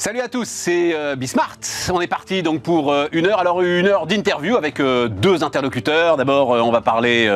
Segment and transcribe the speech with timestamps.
[0.00, 1.58] Salut à tous, c'est euh, Bismart.
[1.92, 3.40] On est parti donc pour euh, une heure.
[3.40, 6.16] Alors une heure d'interview avec euh, deux interlocuteurs.
[6.16, 7.28] D'abord, on va parler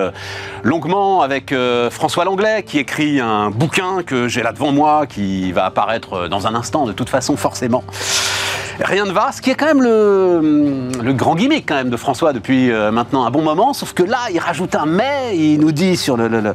[0.62, 1.52] longuement avec
[1.90, 6.46] François Langlais qui écrit un bouquin que j'ai là devant moi, qui va apparaître dans
[6.46, 7.82] un instant de toute façon forcément.
[8.84, 12.32] Rien ne va, ce qui est quand même le, grand gimmick quand même de François
[12.32, 15.96] depuis maintenant un bon moment, sauf que là il rajoute un mais, il nous dit
[15.96, 16.54] sur la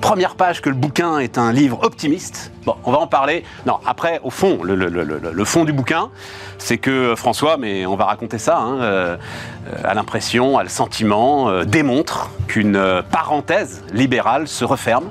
[0.00, 2.52] première page que le bouquin est un livre optimiste.
[2.64, 3.44] Bon, on va en parler.
[3.66, 6.08] Non, après, au fond, le, fond du bouquin,
[6.58, 9.16] c'est que François, mais on va raconter ça, hein, euh,
[9.84, 15.10] a l'impression, a le sentiment, euh, démontre qu'une parenthèse libérale se referme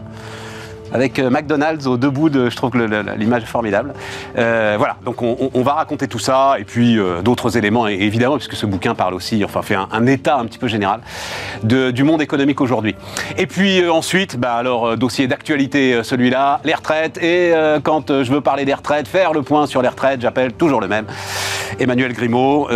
[0.93, 2.49] avec euh, McDonald's au debout de.
[2.49, 2.77] Je trouve que
[3.17, 3.93] l'image est formidable.
[4.37, 8.55] Euh, voilà, donc on, va raconter tout ça et puis euh, d'autres éléments, évidemment, puisque
[8.55, 11.01] ce bouquin parle aussi, enfin, fait un, état un petit peu général
[11.63, 12.95] du monde économique aujourd'hui.
[13.37, 17.17] Et puis ensuite, bah, alors, dossier d'actualité celui-là, les retraites.
[17.23, 20.81] Et quand je veux parler des retraites, faire le point sur les retraites, j'appelle toujours
[20.81, 21.05] le même.
[21.79, 22.67] Emmanuel Grimaud,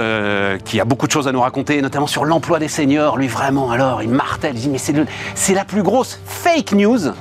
[0.63, 3.17] qui a beaucoup de choses à nous raconter, notamment sur l'emploi des seniors.
[3.17, 7.11] Lui, vraiment, alors, il martèle, il dit, mais c'est la plus grosse fake news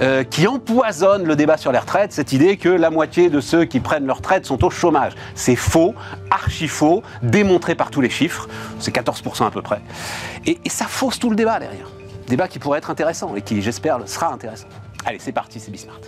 [0.00, 3.66] qui qui empoisonne le débat sur les retraites, cette idée que la moitié de ceux
[3.66, 5.12] qui prennent leur retraite sont au chômage.
[5.34, 5.94] C'est faux,
[6.30, 9.82] archi faux, démontré par tous les chiffres, c'est 14% à peu près.
[10.46, 11.90] Et, ça fausse tout le débat derrière.
[12.26, 14.68] Débat qui pourrait être intéressant et qui, j'espère, sera intéressant.
[15.04, 16.00] Allez, c'est parti, c'est Bismart.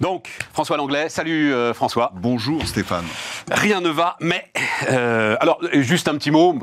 [0.00, 2.12] Donc, François Langlais, salut euh, François.
[2.14, 3.04] Bonjour Stéphane.
[3.50, 4.50] Rien ne va, mais...
[4.90, 6.58] Euh, alors, juste un petit mot,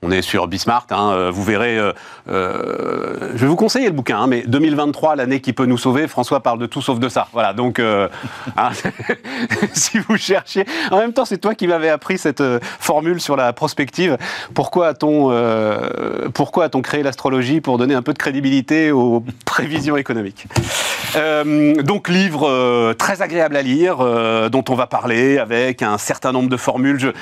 [0.00, 1.76] on est sur Bismart, hein, euh, vous verrez.
[1.76, 1.92] Euh,
[2.28, 6.06] euh, je vais vous conseiller le bouquin, hein, mais 2023, l'année qui peut nous sauver.
[6.06, 7.26] François parle de tout sauf de ça.
[7.32, 7.80] Voilà, donc
[8.56, 8.70] hein,
[9.72, 13.52] si vous cherchez, en même temps, c'est toi qui m'avais appris cette formule sur la
[13.52, 14.16] prospective.
[14.54, 15.32] Pourquoi a-t-on
[16.82, 20.46] créé l'astrologie pour donner un peu de crédibilité aux prévisions économiques?
[21.82, 23.96] Donc livre très agréable à lire,
[24.50, 27.14] dont on va parler avec un certain nombre de formules.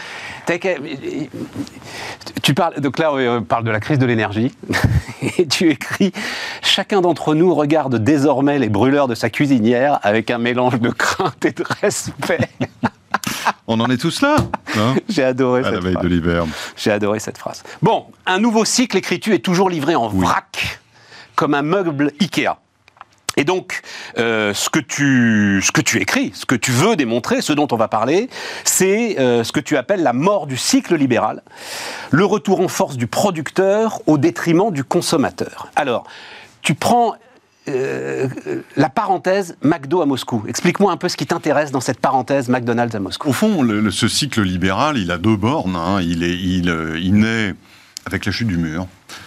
[2.43, 4.55] Tu parles donc là, on parle de la crise de l'énergie.
[5.39, 6.13] Et tu écris
[6.63, 11.45] Chacun d'entre nous regarde désormais les brûleurs de sa cuisinière avec un mélange de crainte
[11.45, 12.49] et de respect.
[13.69, 14.37] On en est tous là
[15.09, 16.03] J'ai adoré cette phrase.
[16.03, 16.45] de l'hiver.
[16.77, 17.63] J'ai adoré cette phrase.
[17.83, 20.81] Bon, un nouveau cycle écritu est toujours livré en vrac,
[21.35, 22.59] comme un meuble Ikea.
[23.39, 23.83] Et donc,
[24.19, 25.61] euh, ce, que tu,
[26.01, 28.31] écris, ce que tu veux démontrer, ce dont on va parler,
[28.65, 31.43] c'est euh, ce que tu appelles la mort du cycle libéral,
[32.11, 35.69] le retour en force du producteur au détriment du consommateur.
[35.77, 36.05] Alors,
[36.63, 37.15] tu prends
[37.69, 38.29] euh,
[38.77, 40.45] la parenthèse McDo à Moscou.
[40.49, 43.29] Explique-moi un peu ce qui t'intéresse dans cette parenthèse McDonald's à Moscou.
[43.29, 45.77] Au fond, ce cycle libéral, il a deux bornes.
[45.77, 46.01] Hein.
[46.01, 47.55] Il naît
[48.07, 48.87] avec la chute du mur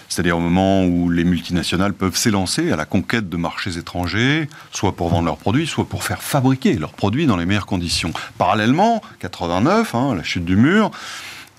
[0.09, 4.95] c'est-à-dire au moment où les multinationales peuvent s'élancer à la conquête de marchés étrangers, soit
[4.95, 8.11] pour vendre leurs produits, soit pour faire fabriquer leurs produits dans les meilleures conditions.
[8.37, 10.91] Parallèlement, 89, hein, la chute du mur,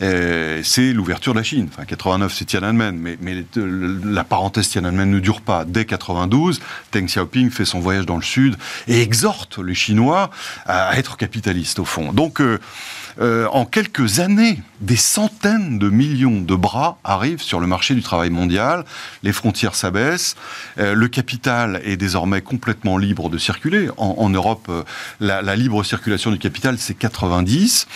[0.01, 1.69] c'est l'ouverture de la Chine.
[1.71, 5.65] Enfin, 89, c'est Tiananmen, mais, mais, la parenthèse Tiananmen ne dure pas.
[5.65, 6.61] Dès 92,
[6.93, 8.57] Deng Xiaoping fait son voyage dans le sud
[8.89, 10.31] et exhorte les Chinois
[10.67, 12.13] à être capitalistes, au fond.
[12.13, 12.59] Donc, euh,
[13.21, 18.03] euh, en quelques années, des centaines de millions de bras arrivent sur le marché du
[18.03, 18.85] travail mondial,
[19.23, 20.37] les frontières s'abaissent,
[20.79, 23.89] euh, le capital est désormais complètement libre de circuler.
[23.99, 24.83] En, Europe, euh,
[25.21, 27.87] la, libre circulation du capital, c'est 90.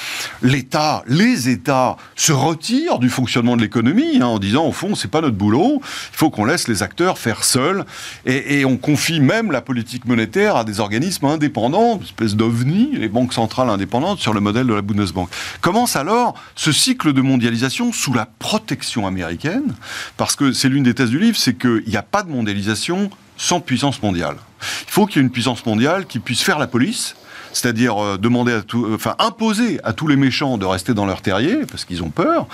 [0.43, 5.11] L'État, les États se retirent du fonctionnement de l'économie hein, en disant, au fond, c'est
[5.11, 7.85] pas notre boulot, il faut qu'on laisse les acteurs faire seuls,
[8.27, 13.09] et, on confie même la politique monétaire à des organismes indépendants, une espèce d'ovni, les
[13.09, 15.04] banques centrales indépendantes, sur le modèle de la Bundesbank.
[15.61, 19.75] Commence alors ce cycle de mondialisation sous la protection américaine,
[20.17, 23.11] parce que c'est l'une des thèses du livre, c'est qu'il n'y a pas de mondialisation
[23.37, 24.37] sans puissance mondiale.
[24.87, 27.17] Il faut qu'il y ait une puissance mondiale qui puisse faire la police,
[27.55, 31.07] c'est-à-dire euh, demander à tout, euh, enfin imposer à tous les méchants de rester dans
[31.07, 32.47] leur terrier parce qu'ils ont peur,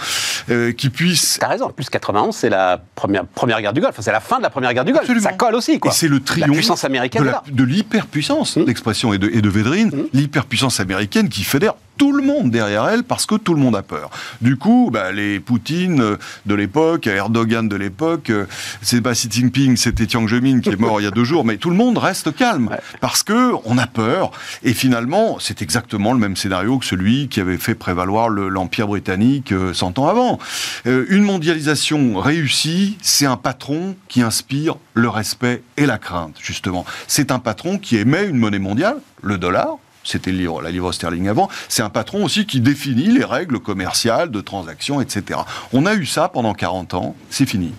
[0.50, 1.38] euh, qui puissent.
[1.40, 1.66] T'as raison.
[1.66, 3.96] En plus, 91, c'est la première première guerre du Golfe.
[4.00, 5.10] c'est la fin de la première guerre du Golfe.
[5.20, 5.90] Ça colle aussi, quoi.
[5.90, 8.56] Et c'est le triomphe puissance américaine de l'hyperpuissance.
[8.56, 8.64] Mmh.
[8.66, 10.04] L'expression est de, et de Védrine, mmh.
[10.12, 13.82] l'hyperpuissance américaine qui fédère tout le monde derrière elle parce que tout le monde a
[13.82, 14.08] peur.
[14.40, 16.16] Du coup, bah, les Poutine euh,
[16.46, 18.46] de l'époque, Erdogan de l'époque, euh,
[18.80, 21.44] c'est pas Xi Jinping, c'était Jiang Zemin qui est mort il y a deux jours,
[21.44, 22.70] mais tout le monde reste calme
[23.02, 24.30] parce que on a peur.
[24.62, 29.52] Et finalement, c'est exactement le même scénario que celui qui avait fait prévaloir l'Empire britannique
[29.74, 30.38] 100 euh, ans avant.
[30.86, 36.86] une mondialisation réussie, c'est un patron qui inspire le respect et la crainte, justement.
[37.08, 41.48] C'est un patron qui émet une monnaie mondiale, le dollar, c'était la livre sterling avant,
[41.68, 45.40] c'est un patron aussi qui définit les règles commerciales, de transactions, etc.
[45.72, 47.72] On a eu ça pendant 40 ans, c'est fini.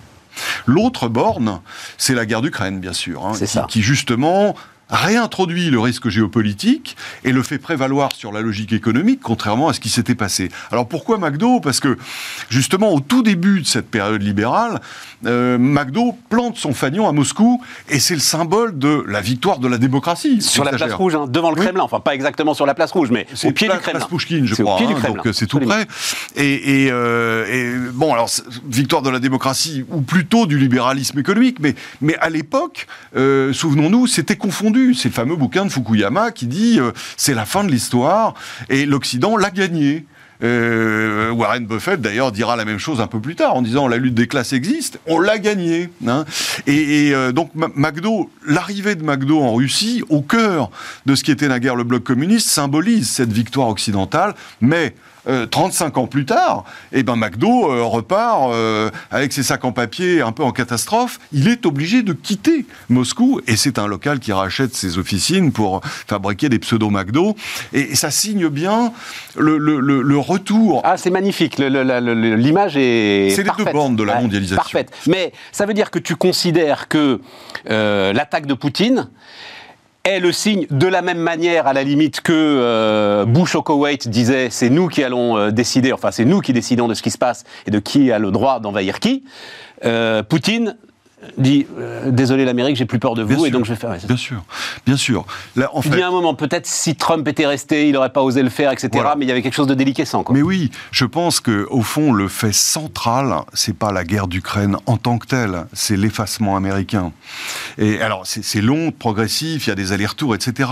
[0.65, 1.61] L'autre borne,
[1.97, 3.65] c'est la guerre d'Ukraine, bien sûr, hein, qui, ça.
[3.69, 4.55] qui justement
[4.91, 9.79] réintroduit le risque géopolitique et le fait prévaloir sur la logique économique, contrairement à ce
[9.79, 10.49] qui s'était passé.
[10.71, 11.59] Alors pourquoi McDo?
[11.61, 11.97] Parce que
[12.49, 14.81] justement au tout début de cette période libérale,
[15.25, 19.67] euh, McDo plante son fanion à Moscou et c'est le symbole de la victoire de
[19.67, 20.41] la démocratie.
[20.41, 21.65] Sur la place rouge, hein, devant le Oui.
[21.65, 21.83] Kremlin.
[21.83, 23.99] Enfin, pas exactement sur la place rouge, mais au pied place, du Kremlin.
[23.99, 24.77] place Pouchkine, je C'est au crois.
[24.77, 25.87] pied du hein, Kremlin, donc euh, c'est tout près.
[26.35, 28.29] Et, et, euh, et, bon, alors
[28.67, 34.07] victoire de la démocratie ou plutôt du libéralisme économique, mais mais à l'époque, euh, souvenons-nous,
[34.07, 34.80] c'était confondu.
[34.95, 38.33] C'est le fameux bouquin de Fukuyama qui dit euh, c'est la fin de l'histoire
[38.69, 40.05] et l'Occident l'a gagné.
[40.43, 43.97] Euh, Warren Buffett d'ailleurs dira la même chose un peu plus tard en disant la
[43.97, 45.91] lutte des classes existe, on l'a gagnée.
[46.07, 46.25] hein.
[46.65, 50.71] Et, euh, donc McDo, l'arrivée de McDo en Russie, au cœur
[51.05, 54.95] de ce qui était naguère le bloc communiste, symbolise cette victoire occidentale, mais
[55.27, 59.71] euh, 35 ans plus tard, eh ben McDo euh, repart euh, avec ses sacs en
[59.71, 61.19] papier un peu en catastrophe.
[61.31, 65.81] Il est obligé de quitter Moscou et c'est un local qui rachète ses officines pour
[65.83, 67.35] fabriquer des pseudo McDo.
[67.73, 68.93] Et, ça signe bien
[69.35, 71.57] le, le- le- le retour Ah, c'est magnifique.
[71.59, 73.29] L'image est.
[73.35, 74.55] C'est les deux bornes de la mondialisation.
[74.57, 74.91] Parfaite.
[75.07, 77.21] Mais ça veut dire que tu considères que
[77.69, 79.09] euh, l'attaque de Poutine
[80.03, 84.07] est le signe de la même manière, à la limite, que euh, Bush au Koweït
[84.09, 87.11] disait c'est nous qui allons euh, décider, enfin c'est nous qui décidons de ce qui
[87.11, 89.23] se passe et de qui a le droit d'envahir qui.
[89.85, 90.75] Euh, Poutine
[91.37, 93.57] dit euh, désolé l'Amérique, j'ai plus peur de Bien vous et sûr.
[93.57, 93.95] donc je vais faire.
[94.07, 94.43] Bien sûr,
[94.85, 95.25] bien sûr.
[95.55, 98.21] Là, en fait, dis à un moment, peut-être si Trump était resté, il n'aurait pas
[98.21, 98.89] osé le faire, etc.
[98.93, 99.15] Voilà.
[99.15, 100.23] Mais il y avait quelque chose de déliquescent.
[100.23, 100.35] Quoi.
[100.35, 104.77] Mais oui, je pense que au fond, le fait central, c'est pas la guerre d'Ukraine
[104.85, 107.11] en tant que telle, c'est l'effacement américain.
[107.77, 110.69] Et alors, c'est long, progressif, il y a des allers-retours, etc.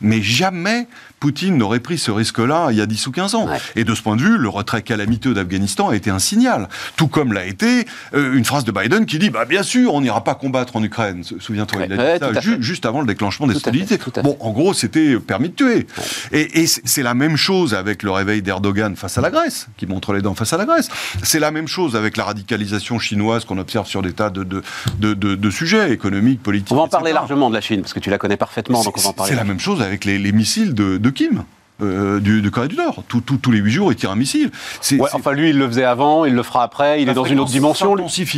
[0.00, 0.86] Mais jamais
[1.22, 3.46] Poutine n'aurait pris ce risque-là il y a 10 ou 15 ans.
[3.46, 3.58] Ouais.
[3.76, 6.68] Et de ce point de vue, le retrait calamiteux d'Afghanistan a été un signal.
[6.96, 10.00] Tout comme l'a été euh, une phrase de Biden qui dit bah, Bien sûr, on
[10.00, 11.22] n'ira pas combattre en Ukraine.
[11.38, 13.98] Souviens-toi, il a dit Ouais, ça ju- juste avant le déclenchement des Tout hostilités.
[14.24, 15.86] Bon, en gros, c'était permis de tuer.
[16.32, 19.86] Et, et c'est la même chose avec le réveil d'Erdogan face à la Grèce, qui
[19.86, 20.88] montre les dents face à la Grèce.
[21.22, 24.60] C'est la même chose avec la radicalisation chinoise qu'on observe sur des tas de, de,
[24.98, 26.72] de, de- de sujets économiques, politiques.
[26.72, 26.96] On va en etc.
[26.98, 29.10] parler largement de la Chine, parce que tu la connais parfaitement, donc on va en
[29.12, 29.30] C'est parler.
[29.30, 31.44] c'est la même chose avec les, les missiles de, de Kim.
[31.82, 33.02] Euh, du, de Corée du Nord.
[33.08, 34.50] Tout- tout- tous les huit jours, il tire un missile.
[34.98, 37.24] Ouais, enfin, lui, il le faisait avant, il le fera après, il La est dans
[37.24, 37.94] une autre dimension.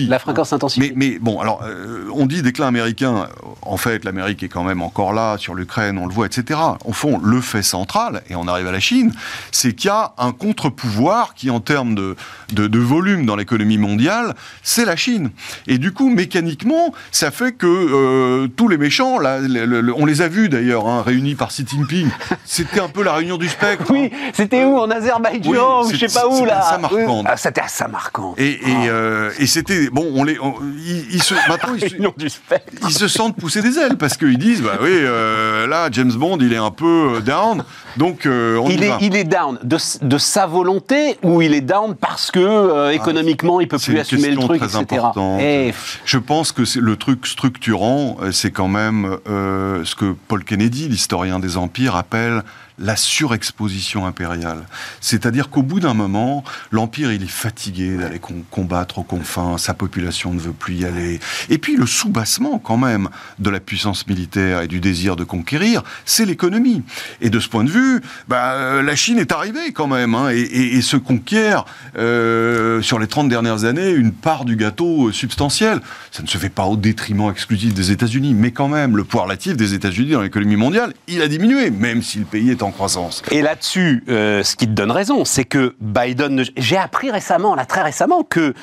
[0.08, 0.80] La fréquence s'intensifie.
[0.80, 3.28] Mais, mais bon, alors, euh, on dit déclin américain.
[3.62, 6.60] En fait, l'Amérique est quand même encore là sur l'Ukraine, on le voit, etc.
[6.84, 9.12] Au fond, le fait central, et on arrive à la Chine,
[9.52, 12.16] c'est qu'il y a un contre-pouvoir qui, en termes de,
[12.52, 15.30] de, de volume dans l'économie mondiale, c'est la Chine.
[15.66, 19.94] Et du coup, mécaniquement, ça fait que euh, tous les méchants, là, le- le- le-
[19.96, 22.08] on les a vus d'ailleurs, hein, réunis par Xi Jinping,
[22.44, 23.84] c'était un peu la réunion du spectre.
[23.90, 24.30] Oui, hein.
[24.32, 27.00] c'était où En Azerbaïdjan Oui, ou je sais pas où là à Samarcande.
[27.08, 27.22] Oui.
[27.26, 28.34] Ah, C'était à Samarcande.
[28.38, 28.58] Et, et,
[28.88, 30.54] euh, et c'était bon, on les, on-
[30.84, 32.72] ils, ils se, maintenant ils se, Réunion du spectre.
[32.88, 36.38] ils se sentent pousser des ailes parce qu'ils disent bah oui euh, là James Bond
[36.40, 37.64] il est un peu euh, down
[37.96, 38.98] donc euh, on Il y est, va.
[39.00, 43.68] il est down de, sa volonté ou il est down parce que euh, économiquement il
[43.68, 45.02] peut Ah, plus assumer le truc, très etc.
[45.40, 45.72] Eh,
[46.04, 51.56] Je pense que le truc structurant, c'est quand même ce que Paul Kennedy, l'historien des
[51.56, 52.42] empires, appelle
[52.78, 54.64] la surexposition impériale.
[55.00, 56.42] C'est-à-dire qu'au bout d'un moment,
[56.72, 60.84] l'empire il est fatigué d'aller com- combattre aux confins, sa population ne veut plus y
[60.84, 61.20] aller.
[61.50, 63.08] Et puis le soubassement quand même
[63.38, 66.82] de la puissance militaire et du désir de conquérir, c'est l'économie.
[67.20, 70.30] Et de ce point de vue, bah, euh, la Chine est arrivée quand même hein,
[70.30, 71.64] et se conquiert
[71.96, 75.80] euh, sur les 30 dernières années une part du gâteau euh, substantielle.
[76.10, 79.22] Ça ne se fait pas au détriment exclusif des États-Unis, mais quand même, le poids
[79.22, 82.70] relatif des États-Unis dans l'économie mondiale, il a diminué, même si le pays est en
[82.72, 83.22] croissance.
[83.30, 86.34] Et là-dessus, euh, ce qui te donne raison, c'est que Biden.
[86.34, 88.54] ne- J'ai appris récemment, là très récemment, que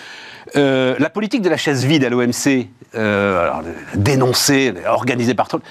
[0.56, 3.50] euh, la politique de la chaise vide à l'OMC, euh,
[3.96, 5.64] dénoncée, organisée par Trump,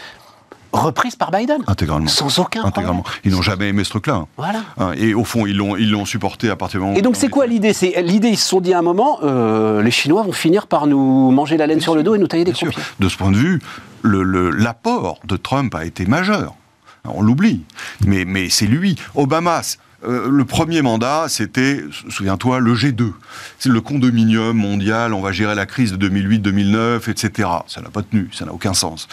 [0.73, 1.59] reprise par Biden.
[1.67, 2.07] Intégralement.
[2.07, 3.03] Sans aucun Intégralement.
[3.03, 3.21] problème.
[3.25, 4.27] Ils n'ont jamais aimé ce truc-là.
[4.37, 4.61] Voilà.
[4.79, 7.17] Hein, Et au fond, ils l'ont, ils l'ont supporté à partir du moment Et donc
[7.17, 7.73] c'est quoi l'idée?
[7.73, 10.87] C'est l'idée ils se sont dit à un moment, euh, les Chinois vont finir par
[10.87, 12.81] nous manger la laine sur le dos et nous tailler des croupiers.
[13.01, 13.61] De ce point de vue,
[14.03, 16.55] le- le- l'apport de Trump a été majeur.
[17.05, 17.63] On l'oublie.
[18.07, 18.97] Mais, mais c'est lui.
[19.15, 19.63] Obama,
[20.05, 23.13] euh, le premier mandat, c'était, souviens-toi, le G2.
[23.59, 27.49] C'est le condominium mondial, on va gérer la crise de 2008-2009, etc.
[27.67, 29.09] Ça n'a pas tenu, ça n'a aucun sens.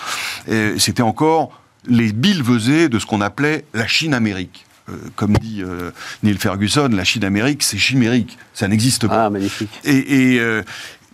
[0.47, 4.65] Et C'était encore les billevesées de ce qu'on appelait la Chine-Amérique.
[4.89, 5.91] Euh, comme dit euh,
[6.23, 8.37] Neil Ferguson, la Chine-Amérique, c'est chimérique.
[8.53, 9.25] Ça n'existe pas.
[9.25, 9.69] Ah magnifique.
[9.83, 10.41] Et, et,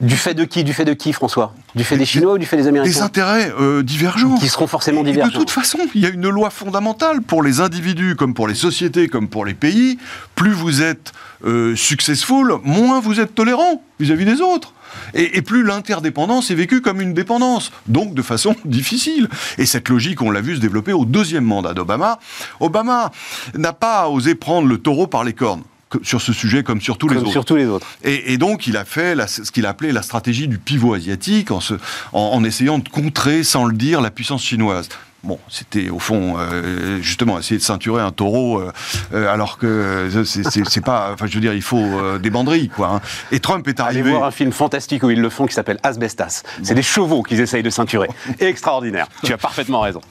[0.02, 1.54] Du fait de qui Du fait de qui François?
[1.76, 4.36] Du fait des Chinois ou du fait des des Américains intérêts euh, divergents.
[4.38, 5.40] Qui seront forcément Et de divergents.
[5.40, 9.08] toute façon, il y a une loi fondamentale pour les individus, comme pour les sociétés,
[9.08, 9.98] comme pour les pays.
[10.36, 11.14] Plus vous êtes
[11.46, 14.74] euh, successful, moins vous êtes tolérant vis-à-vis des autres.
[15.14, 19.30] Et, et plus l'interdépendance est vécue comme une dépendance, donc de façon difficile.
[19.58, 22.20] Et cette logique, on l'a vu se développer au deuxième mandat d'Obama.
[22.60, 23.12] Obama
[23.56, 25.64] n'a pas osé prendre le taureau par les cornes
[26.04, 27.32] sur ce sujet comme sur tous les autres.
[27.32, 27.86] sur tous les autres.
[28.04, 31.52] Et, et donc, il a fait la- ce qu'il appelait la stratégie du pivot asiatique
[31.52, 31.76] en, se-
[32.14, 34.90] en- en essayant de contrer, sans le dire, la puissance chinoise.
[35.24, 38.72] Bon, c'était au fond euh, justement essayer de ceinturer un taureau, euh,
[39.14, 41.12] euh, alors que c'est- pas.
[41.14, 42.96] Enfin, je veux dire, il faut euh, des banderilles, quoi.
[42.96, 43.02] hein.
[43.32, 44.10] Et Trump est Allez arrivé.
[44.12, 46.44] voir un film fantastique où ils le font qui s'appelle Asbestas.
[46.62, 48.10] C'est des chevaux qu'ils essayent de ceinturer.
[48.40, 49.08] Extraordinaire.
[49.24, 50.02] Tu as parfaitement raison.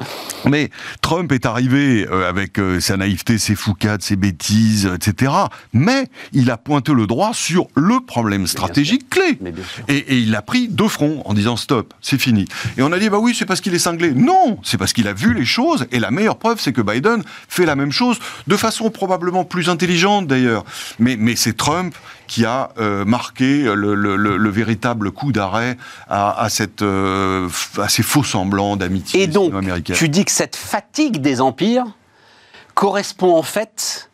[0.46, 0.70] Mais
[1.02, 5.30] Trump est arrivé avec sa naïveté, ses foucades, ses bêtises, etc.
[5.74, 9.38] Mais il a pointé le droit sur le problème stratégique clé.
[9.88, 12.46] Et, et il a pris deux fronts en disant stop, c'est fini.
[12.78, 14.12] Et on a dit bah oui, c'est parce qu'il est cinglé.
[14.12, 15.86] Non, c'est parce qu'il a vu les choses.
[15.92, 19.68] Et la meilleure preuve, c'est que Biden fait la même chose de façon probablement plus
[19.68, 20.64] intelligente d'ailleurs.
[20.98, 21.94] Mais, mais c'est Trump
[22.26, 25.76] qui a euh, marqué le, le- le- le véritable coup d'arrêt
[26.08, 29.52] à, à cette, euh, à ces faux semblants d'amitié Et donc,
[29.94, 31.86] tu dis que cette fatigue des empires
[32.74, 34.10] correspond en fait,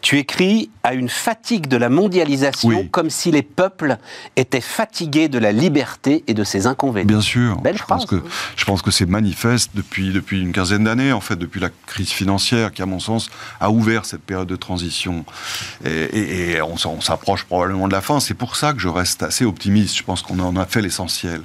[0.00, 2.88] tu écris, à une fatigue de la mondialisation, Oui.
[2.90, 3.98] comme si les peuples
[4.36, 7.06] étaient fatigués de la liberté et de ses inconvénients.
[7.08, 7.60] Bien sûr.
[7.60, 8.06] Belle je phrase.
[8.06, 8.22] pense que
[8.56, 12.10] je pense que c'est manifeste depuis depuis une quinzaine d'années en fait depuis la crise
[12.10, 13.28] financière qui à mon sens
[13.60, 15.24] a ouvert cette période de transition
[15.84, 18.20] et, et- et on, s'approche probablement de la fin.
[18.20, 19.96] C'est pour ça que je reste assez optimiste.
[19.96, 21.42] Je pense qu'on en a fait l'essentiel.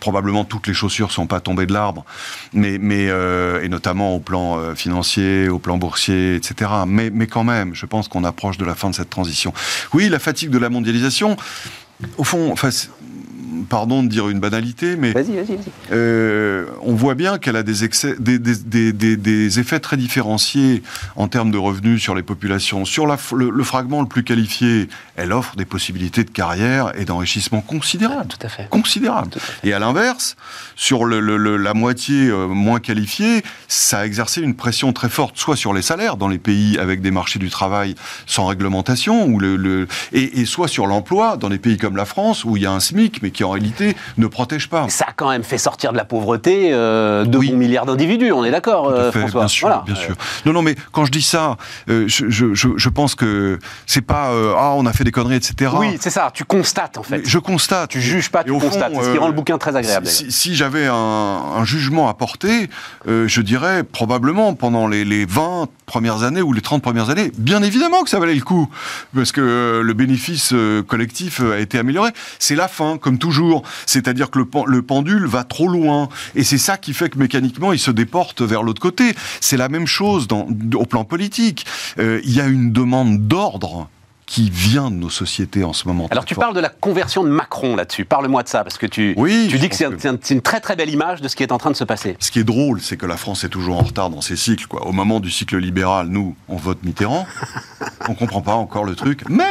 [0.00, 2.04] Probablement toutes les chaussures sont pas tombées de l'arbre,
[2.52, 6.70] mais mais euh, et notamment au plan euh, financier, au plan boursier, etc.
[6.86, 9.52] Mais mais quand même, je pense qu'on approche de la fin de cette transition.
[9.92, 11.36] Oui, la fatigue de la mondialisation.
[12.16, 12.70] Au fond, enfin,
[13.68, 15.70] pardon de dire une banalité, mais Vas-y, vas-y, vas-y.
[15.92, 19.96] euh, on voit bien qu'elle a des, excès, des, des- des- des- des effets très
[19.96, 20.82] différenciés
[21.16, 22.84] en termes de revenus sur les populations.
[22.84, 27.04] Sur la le, le fragment le plus qualifié, elle offre des possibilités de carrière et
[27.04, 28.28] d'enrichissement considérables.
[28.28, 28.68] Tout à fait.
[28.70, 29.28] Considérables.
[29.30, 29.68] Tout à fait.
[29.68, 30.36] Et à l'inverse,
[30.76, 35.08] sur le- le- le- la moitié euh, moins qualifiée, ça a exercé une pression très
[35.08, 37.94] forte, soit sur les salaires dans les pays avec des marchés du travail
[38.26, 42.44] sans réglementation, ou le, et, et soit sur l'emploi dans des pays comme la France
[42.44, 43.50] où il y a un SMIC, mais qui en
[44.16, 44.86] ne protège pas.
[44.88, 47.52] Ça a quand même fait sortir de la pauvreté euh, 2 Oui.
[47.52, 49.82] milliards d'individus, on est d'accord, euh, François bien sûr, Voilà.
[49.86, 50.14] bien sûr.
[50.46, 51.56] Non, non, mais quand je dis ça,
[51.88, 55.10] euh, je, je- je- je pense que c'est pas euh, ah on a fait des
[55.12, 55.70] conneries, etc.
[55.76, 57.22] Oui, c'est ça, tu constates en fait.
[57.24, 57.90] Je constate.
[57.90, 58.92] Tu juges pas, tu au fond, constates.
[58.94, 60.06] C'est ce qui rend le bouquin très agréable.
[60.06, 62.68] Si, j'avais un, un jugement à porter,
[63.06, 67.62] je dirais probablement pendant les, les 20 premières années ou les 30 premières années, bien
[67.62, 68.68] évidemment que ça valait le coup,
[69.14, 70.52] parce que le bénéfice
[70.86, 72.10] collectif a été amélioré.
[72.38, 73.37] C'est la fin, comme toujours.
[73.86, 76.08] C'est-à-dire que le, pen- le pendule va trop loin.
[76.34, 79.14] Et c'est ça qui fait que mécaniquement, il se déporte vers l'autre côté.
[79.40, 81.66] C'est la même chose dans, au plan politique.
[81.98, 83.88] Euh, Il y a une demande d'ordre
[84.26, 86.06] qui vient de nos sociétés en ce moment.
[86.10, 86.42] Alors tu fort.
[86.44, 88.04] parles de la conversion de Macron là-dessus.
[88.04, 90.60] Parle-moi de ça, parce que tu, Oui, tu je dis que c'est que- une très
[90.60, 92.14] très belle image de ce qui est en train de se passer.
[92.20, 94.66] Ce qui est drôle, c'est que la France est toujours en retard dans ses cycles.
[94.66, 94.86] Quoi.
[94.86, 97.26] Au moment du cycle libéral, nous, on vote Mitterrand.
[98.10, 99.22] on comprend pas encore le truc.
[99.30, 99.48] Mais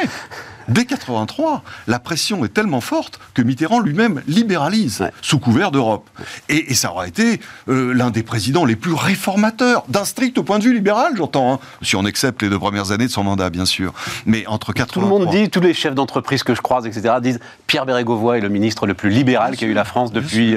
[0.68, 5.12] dès 83, la pression est tellement forte que Mitterrand lui-même libéralise Ouais.
[5.22, 6.10] sous couvert d'Europe.
[6.50, 10.60] Et, et ça aura été euh, l'un des présidents les plus réformateurs, d'un strict point
[10.60, 11.54] de vue libéral, j'entends.
[11.54, 11.60] hein.
[11.82, 13.94] si on accepte les deux premières années de son mandat, bien sûr.
[14.26, 14.94] Mais entre 83...
[14.94, 18.38] Tout le monde dit, tous les chefs d'entreprise que je croise, etc., disent Pierre Bérégovoy
[18.38, 20.52] est le ministre le plus libéral qu'a eu la France depuis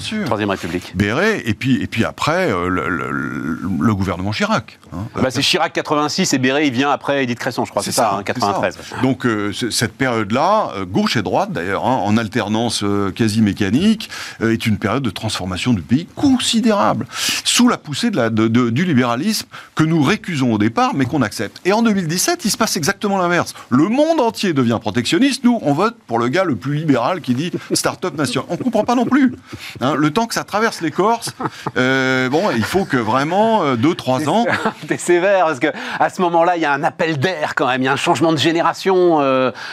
[0.00, 0.24] sûr, euh.
[0.24, 0.96] Troisième République.
[0.96, 4.78] Béret, et puis, et puis après, euh, le, le- le- le gouvernement Chirac.
[4.92, 4.98] hein.
[5.14, 8.12] Bah, c'est Chirac 86 et Béret, il vient après Edith Cresson, je crois, c'est ça,
[8.14, 8.76] hein, c'est 93.
[8.76, 8.96] ça.
[9.02, 13.40] Donc euh, ce- cette période-là, euh, gauche et droite d'ailleurs, hein, en alternance euh, quasi
[13.40, 17.06] mécanique, euh, est une période de transformation du pays considérable,
[17.44, 21.60] sous la poussée du libéralisme que nous récusons au départ, mais qu'on accepte.
[21.64, 23.54] Et en 2017, il se passe exactement l'inverse.
[23.70, 25.44] Le monde entier devient protectionniste.
[25.44, 28.44] Nous, on vote pour le gars le plus libéral qui dit start-up nation.
[28.48, 29.34] On comprend pas non plus.
[29.80, 31.30] Hein, le temps que ça traverse les Corses,
[31.76, 34.46] bon, il faut que vraiment 2-3 ans.
[34.88, 35.68] T'es sévère parce que
[35.98, 37.96] à ce moment-là, il y a un appel d'air quand même, il y a un
[37.96, 39.20] changement de génération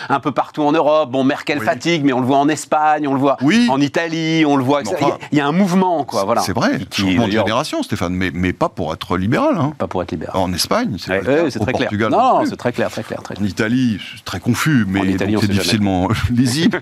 [0.10, 1.12] un peu partout en Europe.
[1.12, 1.66] Bon, Merkel Oui.
[1.66, 3.68] fatigue, mais on le voit en Espagne, on le voit Oui.
[3.70, 4.82] en Italie, on le voit.
[4.82, 6.24] Il y a- enfin, il y, a un mouvement, quoi.
[6.24, 6.42] Voilà.
[6.42, 9.56] C'est vrai, Qui, changement de d'ailleurs, génération, Stéphane, mais, mais pas pour être libéral.
[9.58, 9.74] Hein.
[9.78, 10.36] Pas pour être libéral.
[10.38, 11.74] En Espagne, c'est Ouais, ouais, très clair.
[11.90, 13.44] Portugal, Non, non c'est très clair, très clair, très En.
[13.46, 16.82] Italie, c'est très confus, mais c'est difficilement lisible.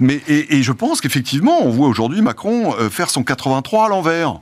[0.00, 3.88] mais et, et je pense qu'effectivement, on voit aujourd'hui Macron euh, faire son 83 à
[3.88, 4.36] l'envers.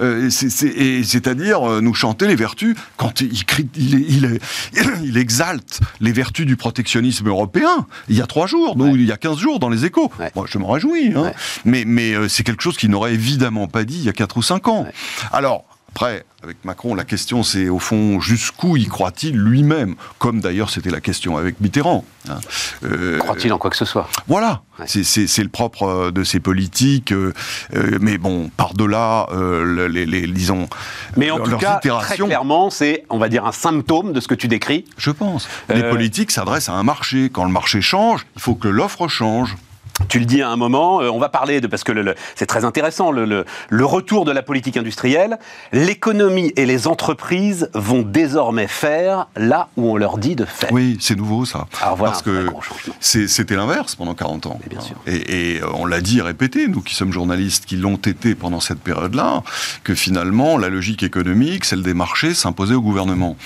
[0.00, 4.38] Euh, C'est-à-dire euh, nous chanter les vertus quand il, crie- il, il,
[5.04, 7.86] il- exalte les vertus du protectionnisme européen.
[8.08, 8.98] Il y a trois jours, donc Ouais.
[9.00, 10.10] il y a 15 jours dans les échos.
[10.18, 10.30] Ouais.
[10.34, 11.12] Moi, je m'en réjouis.
[11.14, 11.22] Hein.
[11.22, 11.34] Ouais.
[11.64, 14.36] Mais, mais euh, c'est quelque chose qu'il n'aurait évidemment pas dit il y a 4
[14.36, 14.86] ou 5 ans.
[15.32, 20.70] Alors, Après, avec Macron, la question c'est au fond jusqu'où y croit-il lui-même Comme d'ailleurs
[20.70, 22.04] c'était la question avec Mitterrand.
[22.28, 22.38] hein.
[22.84, 24.08] Euh, Croit-il en quoi que ce soit?
[24.28, 24.84] Voilà, Ouais.
[24.86, 27.10] c'est- le propre euh, de ces politiques.
[27.10, 27.32] euh,
[27.74, 30.68] euh, mais bon, par-delà, le- les, les- disons,
[31.16, 34.34] Mais en tout cas, très clairement, c'est, on va dire, un symptôme de ce que
[34.34, 34.84] tu décris.
[34.98, 35.48] je pense.
[35.68, 37.30] Les politiques s'adressent à un marché.
[37.32, 39.56] Quand le marché change, il faut que l'offre change.
[40.08, 41.92] Tu le dis à un moment, euh, on va parler de, parce que
[42.36, 45.38] c'est très intéressant, le, le- le retour de la politique industrielle.
[45.72, 50.70] L'économie et les entreprises vont désormais faire là où on leur dit de faire.
[50.72, 51.66] Oui, c'est nouveau ça.
[51.82, 52.46] Alors voilà Parce que
[53.00, 54.58] c'était l'inverse pendant 40 ans.
[54.62, 54.96] Mais bien sûr.
[55.06, 58.34] Et, et, euh, on l'a dit et répété, nous qui sommes journalistes, qui l'ont été
[58.34, 59.42] pendant cette période-là,
[59.84, 63.36] que finalement, la logique économique, celle des marchés, s'imposait au gouvernement.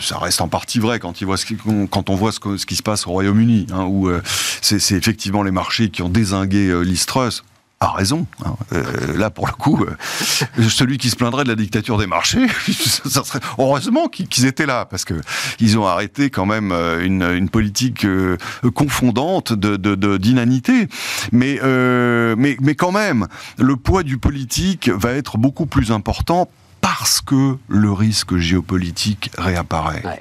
[0.00, 1.36] Ça- reste en partie vrai quand, il voit
[1.90, 4.22] quand on voit ce, qui se passe au Royaume-Uni, hein, où euh,
[4.62, 7.44] c'est effectivement les marchés qui ont désingué euh, Liz Truss.
[7.78, 8.26] A raison.
[8.42, 8.56] hein.
[8.72, 12.46] Euh, là, pour le coup, euh, celui qui se plaindrait de la dictature des marchés,
[13.04, 15.12] ça serait heureusement qu'ils étaient là, parce que
[15.60, 18.06] ils ont arrêté quand même une, politique
[18.74, 20.88] confondante de d'inanité.
[21.32, 23.26] Mais, mais mais quand même,
[23.58, 26.48] le poids du politique va être beaucoup plus important
[26.80, 30.02] parce que le risque géopolitique réapparaît.
[30.04, 30.20] Ouais.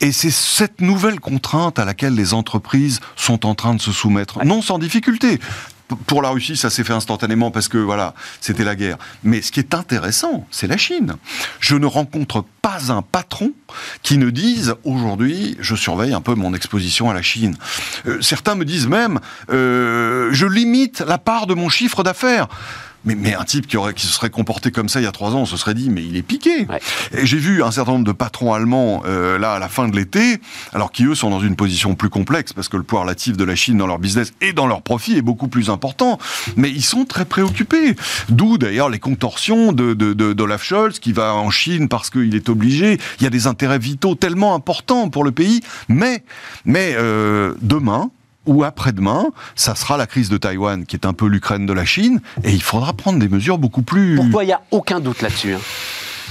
[0.00, 4.44] Et c'est cette nouvelle contrainte à laquelle les entreprises sont en train de se soumettre,
[4.44, 5.40] non sans difficulté.
[6.06, 8.96] Pour la Russie, ça s'est fait instantanément parce que voilà, c'était la guerre.
[9.24, 11.16] Mais ce qui est intéressant, c'est la Chine.
[11.58, 13.52] Je ne rencontre pas un patron
[14.02, 17.56] qui ne dise aujourd'hui, je surveille un peu mon exposition à la Chine.
[18.06, 22.46] Euh, certains me disent même, euh, je limite la part de mon chiffre d'affaires.
[23.04, 25.12] Mais, mais un type qui, aurait, qui se serait comporté comme ça il y a
[25.12, 26.66] trois ans, on se serait dit, mais il est piqué.
[26.66, 26.80] Ouais.
[27.12, 29.96] Et j'ai vu un certain nombre de patrons allemands, euh, là, à la fin de
[29.96, 30.40] l'été,
[30.72, 33.44] alors qui, eux, sont dans une position plus complexe, parce que le poids relatif de
[33.44, 36.18] la Chine dans leur business et dans leur profit est beaucoup plus important.
[36.56, 37.96] Mais ils sont très préoccupés.
[38.28, 42.34] D'où, d'ailleurs, les contorsions de, de, de, d'Olaf Scholz, qui va en Chine parce qu'il
[42.34, 42.98] est obligé.
[43.18, 45.60] Il y a des intérêts vitaux tellement importants pour le pays.
[45.88, 46.22] Mais,
[46.64, 48.10] mais euh, demain,
[48.46, 51.84] ou après-demain, ça sera la crise de Taïwan, qui est un peu l'Ukraine de la
[51.84, 54.16] Chine, et il faudra prendre des mesures beaucoup plus...
[54.16, 55.54] Pour toi, il n'y a aucun doute là-dessus.
[55.54, 55.60] hein.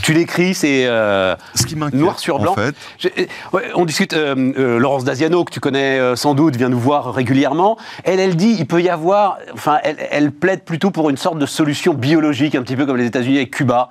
[0.01, 2.53] Tu l'écris, c'est euh, Ce qui m'inquiète, noir sur blanc.
[2.53, 6.35] en fait, Je- euh, ouais, on discute, euh, euh, Laurence Daziano, que tu connais sans
[6.35, 7.77] doute, vient nous voir régulièrement.
[8.05, 11.37] Elle, elle dit, il peut y avoir, enfin, elle, elle plaide plutôt pour une sorte
[11.37, 13.89] de solution biologique, un petit peu comme les États-Unis avec Cuba.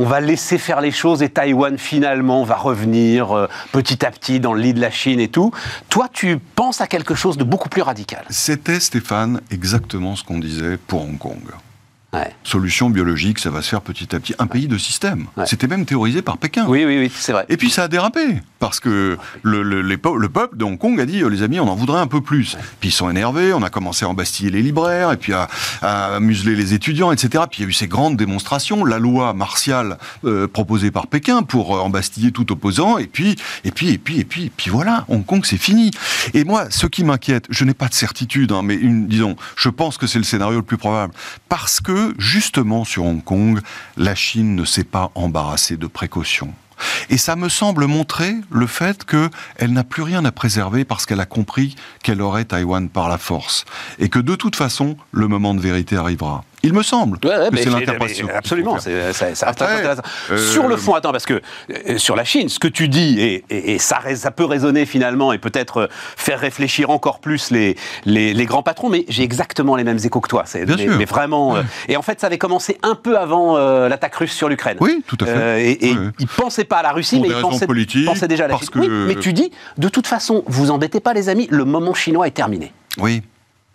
[0.00, 4.40] On va laisser faire les choses et Taïwan finalement va revenir euh, petit à petit
[4.40, 5.52] dans le lit de la Chine et tout.
[5.90, 8.24] Toi, tu penses à quelque chose de beaucoup plus radical.
[8.30, 11.42] C'était, Stéphane, exactement ce qu'on disait pour Hong Kong.
[12.12, 12.32] Ouais.
[12.42, 14.34] Solution biologique, ça va se faire petit à petit.
[14.40, 15.26] Un pays de système.
[15.36, 15.46] Ouais.
[15.46, 16.66] C'était même théorisé par Pékin.
[16.66, 17.46] Oui, oui, oui, c'est vrai.
[17.48, 20.76] Et puis ça a dérapé, parce que le, le- les pe- le peuple de Hong
[20.76, 22.56] Kong a dit, euh, les amis, on en voudrait un peu plus.
[22.80, 25.46] Puis ils sont énervés, on a commencé à embastiller les libraires, et puis à,
[25.82, 27.44] à museler les étudiants, etc.
[27.48, 31.42] Puis il y a eu ces grandes démonstrations, la loi martiale euh, proposée par Pékin
[31.44, 34.68] pour euh, embastiller tout opposant, et puis, et puis, et puis, et puis, et puis
[34.70, 35.92] voilà, Hong Kong c'est fini.
[36.34, 39.68] Et moi, ce qui m'inquiète, je n'ai pas de certitude, hein, mais une, disons, je
[39.68, 41.12] pense que c'est le scénario le plus probable,
[41.48, 43.60] parce que justement sur Hong Kong,
[43.96, 46.52] la Chine ne s'est pas embarrassée de précautions.
[47.08, 51.20] Et ça me semble montrer le fait qu'elle n'a plus rien à préserver parce qu'elle
[51.20, 53.64] a compris qu'elle aurait Taïwan par la force.
[53.98, 56.44] Et que de toute façon, le moment de vérité arrivera.
[56.62, 58.28] Il me semble Ouais, ouais, c'est l'interprétation.
[58.34, 59.12] Absolument, c'est-
[59.44, 60.02] intéressant.
[60.30, 61.40] euh, Sur le fond, attends, parce que
[61.88, 65.32] euh, sur la Chine, ce que tu dis, et, et- et ça, peut résonner finalement
[65.32, 69.74] et peut-être euh, faire réfléchir encore plus les, les, les grands patrons, mais j'ai exactement
[69.76, 70.42] les mêmes échos que toi.
[70.46, 70.96] C'est- Bien mais, sûr.
[70.98, 71.56] mais vraiment.
[71.56, 73.56] euh, et en fait, ça avait commencé un peu avant
[73.88, 74.76] l'attaque russe sur l'Ukraine.
[74.80, 75.62] Oui, tout à fait.
[75.64, 78.06] Et et ils ne pensaient pas à la Russie, Pour mais des ils pensaient, politiques,
[78.06, 78.72] pensaient déjà à la parce Chine.
[78.74, 81.94] que- Oui, mais tu dis, de toute façon, vous embêtez pas les amis, le moment
[81.94, 82.72] chinois est terminé.
[82.98, 83.22] Oui,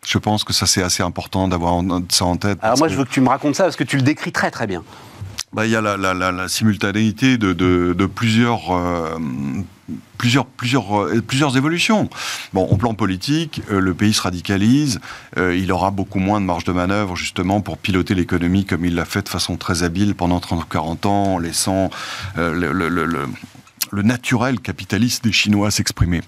[0.07, 2.59] je pense que ça c'est assez important d'avoir ça en tête.
[2.61, 4.31] Alors moi, que- je veux que tu me racontes ça parce que tu le décris
[4.31, 4.83] très très bien.
[5.53, 9.17] Bah, il y a la, la- la- la simultanéité de, de- de plusieurs, euh,
[10.17, 12.09] plusieurs, plusieurs, euh, plusieurs évolutions.
[12.53, 14.99] Bon, au plan politique, euh, le pays se radicalise.
[15.37, 18.95] euh, il aura beaucoup moins de marge de manœuvre, justement, pour piloter l'économie comme il
[18.95, 21.89] l'a fait de façon très habile pendant 30 ou 40 ans, en laissant
[22.35, 23.29] le, le- le- le-
[23.91, 26.21] le naturel capitaliste des Chinois s'exprimer.